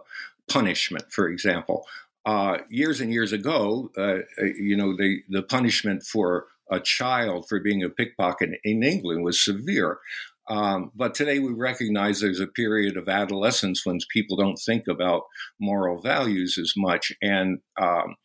punishment, 0.49 1.11
for 1.11 1.27
example. 1.27 1.85
Uh, 2.25 2.59
years 2.69 3.01
and 3.01 3.11
years 3.11 3.33
ago, 3.33 3.91
uh, 3.97 4.19
uh, 4.41 4.45
you 4.57 4.77
know, 4.77 4.95
the 4.95 5.23
the 5.29 5.41
punishment 5.41 6.03
for 6.03 6.45
a 6.71 6.79
child 6.79 7.47
for 7.49 7.59
being 7.59 7.83
a 7.83 7.89
pickpocket 7.89 8.59
in 8.63 8.83
England 8.83 9.23
was 9.23 9.43
severe. 9.43 9.99
Um, 10.49 10.91
but 10.95 11.13
today 11.13 11.39
we 11.39 11.53
recognize 11.53 12.19
there's 12.19 12.39
a 12.39 12.47
period 12.47 12.97
of 12.97 13.07
adolescence 13.07 13.85
when 13.85 13.99
people 14.11 14.35
don't 14.35 14.59
think 14.65 14.87
about 14.89 15.23
moral 15.59 16.01
values 16.01 16.57
as 16.59 16.73
much. 16.75 17.11
And 17.21 17.59
um, 17.79 18.15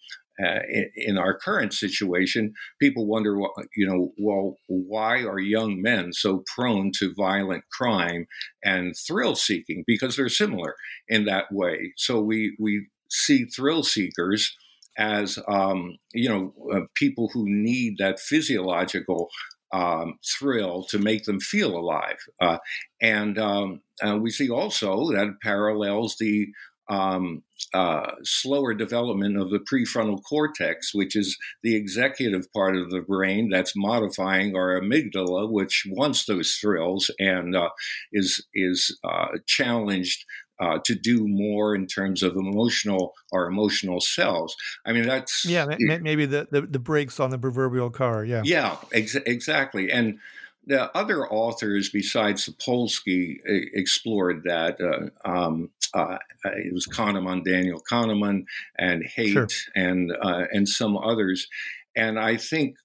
uh, 0.42 0.60
in, 0.96 1.18
our 1.18 1.38
current 1.38 1.72
situation, 1.72 2.54
people 2.80 3.06
wonder, 3.06 3.38
you 3.76 3.87
know, 3.87 4.12
well, 4.18 4.56
why 4.66 5.22
are 5.22 5.38
young 5.38 5.80
men 5.80 6.12
so 6.12 6.42
prone 6.56 6.90
to 6.98 7.14
violent 7.14 7.64
crime 7.70 8.26
and 8.64 8.94
thrill 9.06 9.37
seeking? 9.37 9.84
Because 9.87 10.16
they're 10.16 10.28
similar 10.28 10.74
in 11.08 11.26
that 11.26 11.52
way. 11.52 11.92
So 11.96 12.20
we 12.20 12.56
we 12.58 12.88
see 13.10 13.44
thrill 13.44 13.84
seekers 13.84 14.56
as 14.96 15.38
um, 15.48 15.96
you 16.12 16.28
know 16.28 16.54
uh, 16.72 16.80
people 16.94 17.30
who 17.32 17.44
need 17.46 17.98
that 17.98 18.20
physiological 18.20 19.28
um, 19.74 20.18
thrill 20.24 20.84
to 20.84 20.98
make 20.98 21.24
them 21.24 21.40
feel 21.40 21.76
alive. 21.76 22.18
Uh, 22.40 22.58
and 23.02 23.38
um, 23.38 23.80
we 24.20 24.30
see 24.30 24.48
also 24.48 25.10
that 25.10 25.34
parallels 25.42 26.16
the 26.18 26.46
um, 26.88 27.42
uh, 27.72 28.12
slower 28.22 28.74
development 28.74 29.40
of 29.40 29.50
the 29.50 29.58
prefrontal 29.58 30.22
cortex, 30.28 30.94
which 30.94 31.16
is 31.16 31.37
the 31.62 31.74
executive 31.74 32.52
part 32.52 32.76
of 32.76 32.90
the 32.90 33.00
brain 33.00 33.48
that's 33.50 33.72
modifying 33.74 34.54
our 34.54 34.80
amygdala, 34.80 35.50
which 35.50 35.84
wants 35.90 36.26
those 36.26 36.52
thrills 36.60 37.10
and 37.18 37.56
uh, 37.56 37.70
is 38.12 38.44
is 38.54 38.96
uh, 39.02 39.28
challenged 39.46 40.24
uh, 40.64 40.79
to 40.85 40.94
do 40.94 41.29
more 41.29 41.74
in 41.74 41.87
terms 41.87 42.22
of 42.22 42.37
emotional 42.37 43.12
or 43.33 43.46
emotional 43.46 44.00
selves. 44.00 44.57
I 44.87 44.92
mean, 44.92 45.07
that's 45.07 45.44
yeah, 45.44 45.66
maybe 45.79 46.27
the, 46.27 46.48
the, 46.50 46.62
the 46.62 46.79
brakes 46.79 47.20
on 47.20 47.31
the 47.31 47.38
proverbial 47.38 47.90
car. 47.90 48.24
Yeah, 48.24 48.42
yeah, 48.44 48.77
ex- 48.92 49.14
exactly. 49.14 49.90
And 49.90 50.18
the 50.66 50.96
other 50.96 51.31
authors 51.31 51.90
besides 51.90 52.48
Sapolsky 52.48 53.37
explored 53.44 54.44
that. 54.44 54.81
Uh, 54.81 55.29
um, 55.29 55.70
uh, 55.92 56.18
it 56.44 56.72
was 56.72 56.87
Kahneman, 56.87 57.44
Daniel 57.44 57.83
Kahneman, 57.90 58.46
and 58.79 59.05
Haidt, 59.05 59.33
sure. 59.33 59.48
and 59.77 60.12
uh, 60.12 60.44
and 60.50 60.68
some 60.68 60.96
others. 60.96 61.46
And 61.94 62.18
I 62.18 62.37
think 62.37 62.77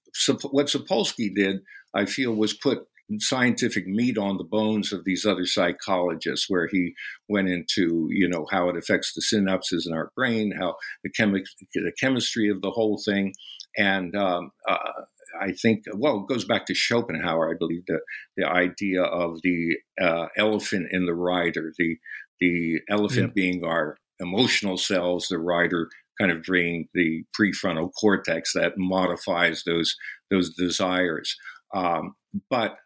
what 0.50 0.66
Sapolsky 0.66 1.34
did, 1.34 1.62
I 1.94 2.04
feel, 2.04 2.34
was 2.34 2.52
put 2.52 2.86
scientific 3.18 3.86
meat 3.86 4.16
on 4.16 4.36
the 4.36 4.44
bones 4.44 4.92
of 4.92 5.04
these 5.04 5.26
other 5.26 5.46
psychologists, 5.46 6.48
where 6.48 6.68
he 6.70 6.94
went 7.28 7.48
into 7.48 8.08
you 8.10 8.28
know 8.28 8.46
how 8.50 8.68
it 8.68 8.76
affects 8.76 9.12
the 9.12 9.22
synapses 9.22 9.86
in 9.86 9.92
our 9.92 10.10
brain, 10.16 10.52
how 10.58 10.76
the, 11.02 11.10
chemi- 11.10 11.44
the 11.74 11.92
chemistry 11.98 12.48
of 12.48 12.62
the 12.62 12.70
whole 12.70 13.00
thing, 13.04 13.32
and 13.76 14.14
um, 14.16 14.50
uh, 14.68 14.76
I 15.40 15.52
think 15.52 15.84
well 15.94 16.20
it 16.20 16.32
goes 16.32 16.44
back 16.44 16.66
to 16.66 16.74
Schopenhauer, 16.74 17.50
I 17.50 17.56
believe 17.58 17.82
the 17.86 18.00
the 18.36 18.46
idea 18.46 19.02
of 19.02 19.40
the 19.42 19.76
uh, 20.00 20.26
elephant 20.36 20.88
in 20.90 21.06
the 21.06 21.14
rider, 21.14 21.72
the 21.78 21.96
the 22.40 22.80
elephant 22.88 23.32
yeah. 23.34 23.42
being 23.42 23.64
our 23.64 23.96
emotional 24.18 24.76
cells, 24.76 25.28
the 25.28 25.38
rider 25.38 25.88
kind 26.20 26.30
of 26.30 26.42
being 26.42 26.88
the 26.92 27.24
prefrontal 27.38 27.90
cortex 27.98 28.52
that 28.52 28.74
modifies 28.76 29.62
those 29.64 29.96
those 30.30 30.54
desires. 30.54 31.36
Um, 31.74 32.14
but 32.48 32.76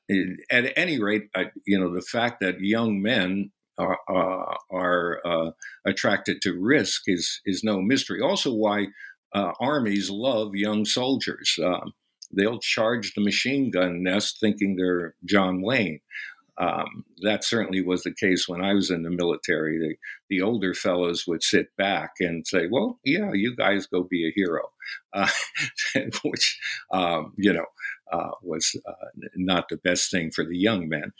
at 0.50 0.72
any 0.76 1.00
rate, 1.00 1.28
I, 1.34 1.46
you 1.66 1.78
know, 1.78 1.94
the 1.94 2.02
fact 2.02 2.40
that 2.40 2.60
young 2.60 3.02
men 3.02 3.50
are, 3.78 3.98
uh, 4.08 4.54
are 4.70 5.20
uh, 5.24 5.50
attracted 5.84 6.40
to 6.42 6.52
risk 6.52 7.02
is 7.06 7.40
is 7.44 7.64
no 7.64 7.80
mystery. 7.80 8.20
Also, 8.20 8.52
why 8.52 8.86
uh, 9.34 9.52
armies 9.60 10.10
love 10.10 10.54
young 10.54 10.84
soldiers. 10.84 11.58
Um, 11.62 11.92
they'll 12.32 12.60
charge 12.60 13.14
the 13.14 13.22
machine 13.22 13.70
gun 13.70 14.02
nest 14.02 14.38
thinking 14.40 14.76
they're 14.76 15.14
John 15.24 15.60
Wayne. 15.60 16.00
Um, 16.56 17.04
that 17.22 17.42
certainly 17.42 17.82
was 17.82 18.04
the 18.04 18.14
case 18.14 18.48
when 18.48 18.64
I 18.64 18.74
was 18.74 18.88
in 18.88 19.02
the 19.02 19.10
military. 19.10 19.76
The, 19.78 19.96
the 20.30 20.40
older 20.40 20.72
fellows 20.72 21.24
would 21.26 21.42
sit 21.42 21.76
back 21.76 22.12
and 22.20 22.46
say, 22.46 22.68
"Well, 22.70 23.00
yeah, 23.04 23.32
you 23.32 23.56
guys 23.56 23.88
go 23.88 24.04
be 24.04 24.28
a 24.28 24.32
hero," 24.32 24.70
uh, 25.12 25.28
which 26.22 26.60
um, 26.92 27.32
you 27.36 27.52
know 27.52 27.66
uh, 28.14 28.30
was 28.42 28.76
uh, 28.86 28.92
not 29.34 29.68
the 29.68 29.76
best 29.78 30.10
thing 30.10 30.30
for 30.30 30.44
the 30.44 30.56
young 30.56 30.88
men. 30.88 31.12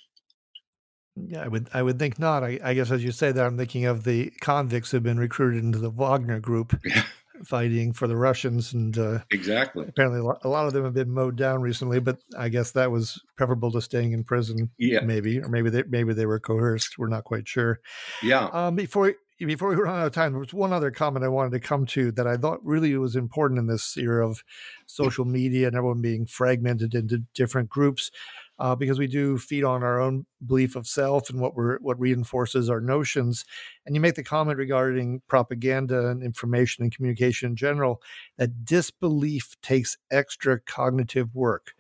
Yeah, 1.17 1.45
I 1.45 1.49
would 1.49 1.69
I 1.73 1.83
would 1.83 1.99
think 1.99 2.19
not. 2.19 2.43
I, 2.43 2.59
I, 2.63 2.75
guess 2.75 2.91
as 2.91 3.05
you 3.05 3.13
say 3.13 3.31
that, 3.31 3.45
I'm 3.45 3.57
thinking 3.57 3.85
of 3.85 4.05
the 4.05 4.33
convicts 4.41 4.91
who've 4.91 5.03
been 5.03 5.19
recruited 5.19 5.63
into 5.63 5.79
the 5.79 5.91
Wagner 5.91 6.41
group, 6.41 6.77
fighting 7.45 7.93
for 7.93 8.09
the 8.09 8.17
Russians, 8.17 8.73
and 8.73 8.99
uh, 8.99 9.21
exactly. 9.31 9.87
Apparently, 9.89 10.21
a 10.43 10.49
lot 10.49 10.67
of 10.67 10.73
them 10.73 10.83
have 10.83 10.95
been 10.95 11.11
mowed 11.11 11.37
down 11.37 11.61
recently, 11.61 12.01
but 12.01 12.19
I 12.37 12.49
guess 12.49 12.73
that 12.73 12.91
was 12.91 13.21
preferable 13.37 13.71
to 13.73 13.81
staying 13.81 14.11
in 14.11 14.25
prison. 14.25 14.71
Yeah, 14.77 15.01
maybe, 15.01 15.41
or 15.41 15.49
maybe 15.49 15.71
they 15.71 15.85
maybe 15.89 16.15
they 16.15 16.27
were 16.27 16.41
coerced. 16.41 16.99
We're 16.99 17.09
not 17.09 17.25
quite 17.25 17.47
sure. 17.47 17.79
Yeah. 18.21 18.47
Um, 18.47 18.75
before 18.75 19.15
before 19.39 19.69
we 19.69 19.75
run 19.75 19.99
out 19.99 20.07
of 20.07 20.13
time, 20.13 20.33
there 20.33 20.41
was 20.41 20.55
one 20.55 20.73
other 20.73 20.91
comment 20.91 21.25
I 21.25 21.29
wanted 21.29 21.53
to 21.53 21.61
come 21.61 21.87
to 21.87 22.13
that 22.13 22.27
I 22.27 22.37
thought 22.37 22.65
really 22.65 22.97
was 22.97 23.17
important 23.17 23.59
in 23.59 23.67
this 23.67 23.97
era 23.97 24.29
of 24.29 24.45
social 24.87 25.25
media 25.25 25.67
and 25.67 25.77
everyone 25.77 26.01
being 26.01 26.27
fragmented 26.27 26.95
into 26.95 27.19
different 27.35 27.69
groups 27.69 28.11
uh, 28.59 28.75
because 28.75 28.99
we 28.99 29.07
do 29.07 29.37
feed 29.37 29.65
on 29.65 29.83
our 29.83 30.01
own 30.01 30.27
belief 30.47 30.77
of 30.77 30.87
self 30.87 31.29
and 31.31 31.41
what 31.41 31.57
we're 31.57 31.79
what 31.79 31.99
reinforces 31.99 32.71
our 32.71 32.81
notions. 32.81 33.45
And 33.85 33.95
you 33.95 34.01
make 34.01 34.15
the 34.15 34.23
comment 34.23 34.59
regarding 34.59 35.23
propaganda 35.27 36.09
and 36.09 36.23
information 36.23 36.85
and 36.85 36.95
communication 36.95 37.51
in 37.51 37.57
general 37.57 38.01
that 38.39 38.65
disbelief 38.65 39.57
takes 39.63 39.97
extra 40.11 40.61
cognitive 40.61 41.35
work. 41.35 41.75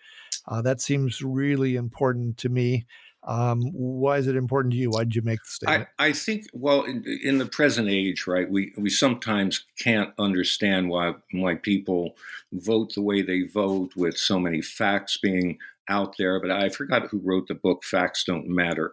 Uh, 0.46 0.60
that 0.62 0.80
seems 0.80 1.22
really 1.22 1.76
important 1.76 2.36
to 2.38 2.48
me. 2.48 2.86
Um, 3.26 3.62
why 3.72 4.18
is 4.18 4.26
it 4.26 4.36
important 4.36 4.72
to 4.72 4.78
you? 4.78 4.90
Why 4.90 5.04
did 5.04 5.14
you 5.14 5.22
make 5.22 5.40
the 5.40 5.48
statement? 5.48 5.88
I, 5.98 6.08
I 6.08 6.12
think, 6.12 6.46
well, 6.52 6.82
in, 6.82 7.04
in, 7.22 7.38
the 7.38 7.46
present 7.46 7.88
age, 7.88 8.26
right, 8.26 8.50
we, 8.50 8.74
we 8.76 8.90
sometimes 8.90 9.64
can't 9.78 10.12
understand 10.18 10.90
why 10.90 11.14
why 11.32 11.54
people 11.54 12.16
vote 12.52 12.94
the 12.94 13.00
way 13.00 13.22
they 13.22 13.42
vote 13.42 13.92
with 13.96 14.18
so 14.18 14.38
many 14.38 14.60
facts 14.60 15.16
being 15.16 15.58
out 15.88 16.16
there, 16.18 16.40
but 16.40 16.50
I 16.50 16.68
forgot 16.68 17.08
who 17.08 17.20
wrote 17.24 17.48
the 17.48 17.54
book 17.54 17.84
Facts 17.84 18.24
Don't 18.24 18.48
Matter 18.48 18.92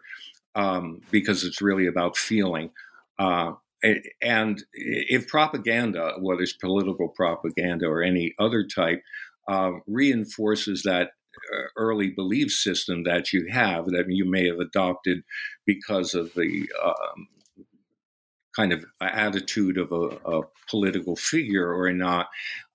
um, 0.55 1.01
because 1.11 1.43
it's 1.43 1.61
really 1.61 1.87
about 1.87 2.17
feeling. 2.17 2.71
Uh, 3.19 3.53
and 4.21 4.63
if 4.73 5.27
propaganda, 5.27 6.13
whether 6.19 6.41
it's 6.41 6.53
political 6.53 7.07
propaganda 7.07 7.87
or 7.87 8.03
any 8.03 8.33
other 8.39 8.63
type, 8.63 9.01
uh, 9.47 9.71
reinforces 9.87 10.83
that 10.83 11.11
early 11.75 12.09
belief 12.09 12.51
system 12.51 13.03
that 13.03 13.33
you 13.33 13.47
have 13.51 13.85
that 13.87 14.05
you 14.09 14.25
may 14.25 14.47
have 14.47 14.59
adopted 14.59 15.23
because 15.65 16.13
of 16.13 16.33
the 16.33 16.69
um, 16.83 17.27
kind 18.55 18.73
of 18.73 18.85
attitude 19.01 19.77
of 19.77 19.91
a, 19.91 20.17
a, 20.25 20.41
political 20.69 21.17
figure 21.17 21.73
or 21.73 21.91
not, 21.91 22.27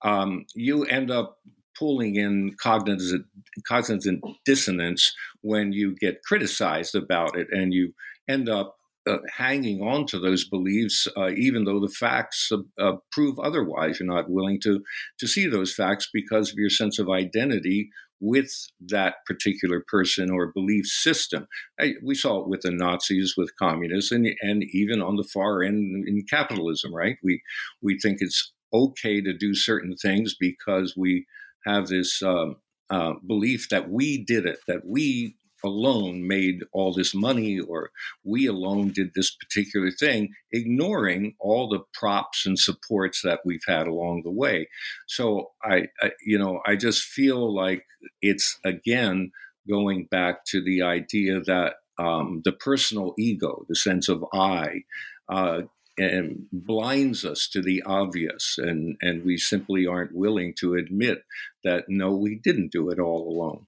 um, 0.03 0.45
you 0.55 0.85
end 0.85 1.11
up 1.11 1.39
pulling 1.79 2.17
in 2.17 2.55
cognitive, 2.61 3.23
cognitive 3.67 4.21
dissonance 4.45 5.15
when 5.41 5.73
you 5.73 5.95
get 5.95 6.23
criticized 6.23 6.95
about 6.95 7.37
it 7.39 7.49
and 7.51 7.73
you 7.73 7.95
end 8.29 8.49
up 8.49 8.77
uh, 9.07 9.19
hanging 9.35 9.81
on 9.83 10.05
to 10.05 10.19
those 10.19 10.49
beliefs, 10.49 11.07
uh, 11.17 11.31
even 11.31 11.65
though 11.65 11.81
the 11.81 11.89
facts 11.89 12.51
uh, 12.79 12.93
prove 13.13 13.39
otherwise. 13.39 14.01
You're 14.01 14.13
not 14.13 14.29
willing 14.29 14.61
to 14.63 14.83
to 15.19 15.29
see 15.29 15.47
those 15.47 15.73
facts 15.73 16.09
because 16.13 16.51
of 16.51 16.59
your 16.59 16.71
sense 16.71 16.99
of 16.99 17.09
identity 17.09 17.91
with 18.21 18.51
that 18.81 19.17
particular 19.27 19.85
person 19.87 20.31
or 20.31 20.53
belief 20.53 20.87
system. 20.87 21.47
I, 21.81 21.95
we 22.03 22.15
saw 22.15 22.43
it 22.43 22.49
with 22.49 22.63
the 22.63 22.71
Nazis, 22.71 23.35
with 23.37 23.57
communists, 23.59 24.13
and 24.13 24.29
and 24.41 24.65
even 24.73 25.03
on 25.03 25.17
the 25.17 25.25
far 25.25 25.63
end 25.63 26.07
in 26.09 26.25
capitalism. 26.29 26.95
Right? 26.95 27.17
We 27.23 27.43
we 27.83 27.99
think 27.99 28.19
it's 28.21 28.53
okay 28.73 29.21
to 29.21 29.33
do 29.33 29.55
certain 29.55 29.97
things 29.97 30.35
because 30.39 30.95
we 30.97 31.27
have 31.65 31.89
this 31.89 32.23
um, 32.23 32.57
uh, 32.91 33.15
belief 33.27 33.69
that 33.71 33.91
we 33.91 34.25
did 34.25 34.47
it, 34.47 34.59
that 34.69 34.87
we 34.87 35.37
alone 35.65 36.27
made 36.27 36.61
all 36.73 36.93
this 36.93 37.15
money 37.15 37.59
or 37.59 37.91
we 38.25 38.47
alone 38.47 38.91
did 38.91 39.11
this 39.15 39.35
particular 39.35 39.91
thing, 39.91 40.29
ignoring 40.53 41.35
all 41.41 41.69
the 41.69 41.81
props 41.93 42.47
and 42.47 42.59
supports 42.59 43.23
that 43.23 43.41
we've 43.45 43.65
had 43.67 43.87
along 43.87 44.23
the 44.23 44.31
way. 44.31 44.69
So 45.09 45.51
I, 45.63 45.87
I 46.01 46.13
you 46.25 46.39
know, 46.39 46.61
I 46.67 46.77
just 46.77 47.03
feel 47.03 47.55
like 47.55 47.85
it's 48.23 48.59
again 48.65 49.33
going 49.69 50.07
back 50.11 50.45
to 50.47 50.63
the 50.63 50.83
idea 50.83 51.41
that 51.41 51.75
um, 51.99 52.43
the 52.45 52.53
personal 52.53 53.15
ego, 53.19 53.65
the 53.69 53.75
sense 53.75 54.09
of 54.09 54.25
I, 54.33 54.83
uh, 55.29 55.63
and 55.99 56.47
blinds 56.53 57.25
us 57.25 57.49
to 57.49 57.63
the 57.63 57.83
obvious 57.87 58.57
and 58.59 58.97
and 59.01 59.25
we 59.25 59.39
simply 59.39 59.87
aren't 59.87 60.15
willing 60.15 60.55
to 60.59 60.75
admit 60.75 61.23
that 61.65 61.85
no 61.89 62.15
we 62.15 62.35
didn't 62.35 62.73
do 62.73 62.91
it 62.91 62.99
all 62.99 63.29
alone. 63.29 63.67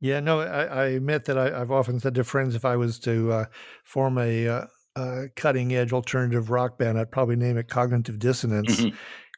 Yeah 0.00 0.20
no 0.20 0.40
i, 0.40 0.64
I 0.64 0.84
admit 0.86 1.24
that 1.26 1.38
I, 1.38 1.56
have 1.58 1.70
often 1.70 2.00
said 2.00 2.14
to 2.16 2.24
friends 2.24 2.54
if 2.54 2.64
i 2.64 2.76
was 2.76 2.98
to 3.00 3.32
uh, 3.32 3.44
form 3.84 4.18
a, 4.18 4.48
uh, 4.48 4.66
a, 4.96 5.28
cutting 5.36 5.74
edge 5.74 5.92
alternative 5.92 6.50
rock 6.50 6.78
band 6.78 6.98
i'd 6.98 7.12
probably 7.12 7.36
name 7.36 7.58
it 7.58 7.68
cognitive 7.68 8.18
dissonance 8.18 8.84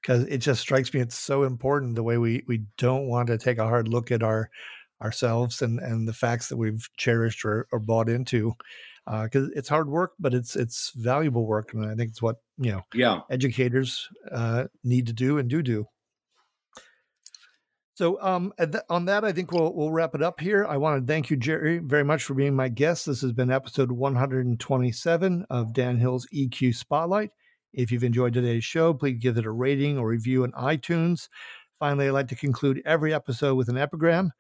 because 0.01 0.25
it 0.25 0.39
just 0.39 0.61
strikes 0.61 0.93
me 0.93 1.01
it's 1.01 1.19
so 1.19 1.43
important 1.43 1.95
the 1.95 2.03
way 2.03 2.19
we 2.19 2.43
we 2.47 2.65
don't 2.79 3.07
want 3.07 3.29
to 3.29 3.39
take 3.39 3.59
a 3.59 3.69
hard 3.69 3.89
look 3.89 4.11
at 4.11 4.23
our 4.23 4.51
ourselves 5.03 5.63
and 5.63 5.79
and 5.81 6.07
the 6.07 6.13
facts 6.13 6.49
that 6.49 6.57
we've 6.57 6.89
cherished 6.97 7.45
or, 7.45 7.67
or 7.73 7.79
bought 7.79 8.09
into 8.09 8.55
because 9.07 9.49
uh, 9.49 9.53
it's 9.55 9.69
hard 9.69 9.89
work, 9.89 10.13
but 10.19 10.35
it's 10.35 10.57
it's 10.57 10.93
valuable 10.95 11.47
work, 11.47 11.73
and 11.73 11.85
I 11.85 11.95
think 11.95 12.11
it's 12.11 12.23
what 12.23 12.37
you 12.59 12.73
know. 12.73 12.83
Yeah, 12.95 13.21
educators 13.31 14.09
uh, 14.31 14.65
need 14.85 15.07
to 15.07 15.13
do 15.13 15.39
and 15.39 15.49
do 15.49 15.63
do. 15.63 15.87
So 17.95 18.21
um, 18.23 18.53
on 18.89 19.07
that, 19.07 19.25
I 19.25 19.33
think 19.33 19.53
we'll 19.53 19.75
we'll 19.75 19.91
wrap 19.91 20.15
it 20.15 20.23
up 20.23 20.41
here. 20.41 20.65
I 20.67 20.77
want 20.77 21.01
to 21.01 21.13
thank 21.13 21.31
you, 21.31 21.37
Jerry, 21.37 21.79
very 21.79 22.05
much 22.05 22.25
for 22.25 22.35
being 22.35 22.55
my 22.55 22.69
guest. 22.69 23.07
This 23.07 23.21
has 23.23 23.33
been 23.33 23.51
episode 23.51 23.91
127 23.91 25.47
of 25.51 25.73
Dan 25.73 25.99
Hill's 25.99 26.27
EQ 26.33 26.75
Spotlight. 26.77 27.31
If 27.73 27.93
you've 27.93 28.05
enjoyed 28.05 28.35
today's 28.35 28.65
show, 28.65 28.93
please 28.93 29.19
give 29.19 29.39
it 29.39 29.47
a 29.47 29.51
rating 29.51 29.99
or 29.99 30.09
review 30.09 30.43
on 30.43 30.53
iTunes. 30.53 31.29
Finally, 31.79 32.09
I'd 32.09 32.13
like 32.13 32.29
to 32.29 32.37
conclude 32.37 32.83
every 32.85 33.15
episode 33.15 33.55
with 33.55 33.69
an 33.69 33.79
epigram. 33.79 34.33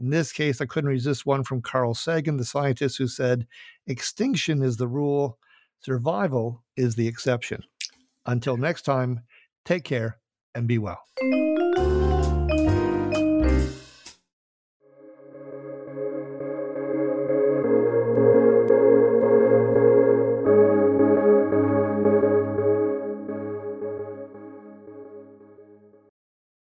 In 0.00 0.10
this 0.10 0.32
case, 0.32 0.60
I 0.60 0.66
couldn't 0.66 0.90
resist 0.90 1.26
one 1.26 1.44
from 1.44 1.62
Carl 1.62 1.94
Sagan, 1.94 2.36
the 2.36 2.44
scientist 2.44 2.98
who 2.98 3.08
said, 3.08 3.46
Extinction 3.86 4.62
is 4.62 4.76
the 4.76 4.88
rule, 4.88 5.38
survival 5.80 6.64
is 6.76 6.94
the 6.94 7.08
exception. 7.08 7.62
Until 8.26 8.56
next 8.56 8.82
time, 8.82 9.20
take 9.64 9.84
care 9.84 10.18
and 10.54 10.66
be 10.66 10.78
well. 10.78 11.00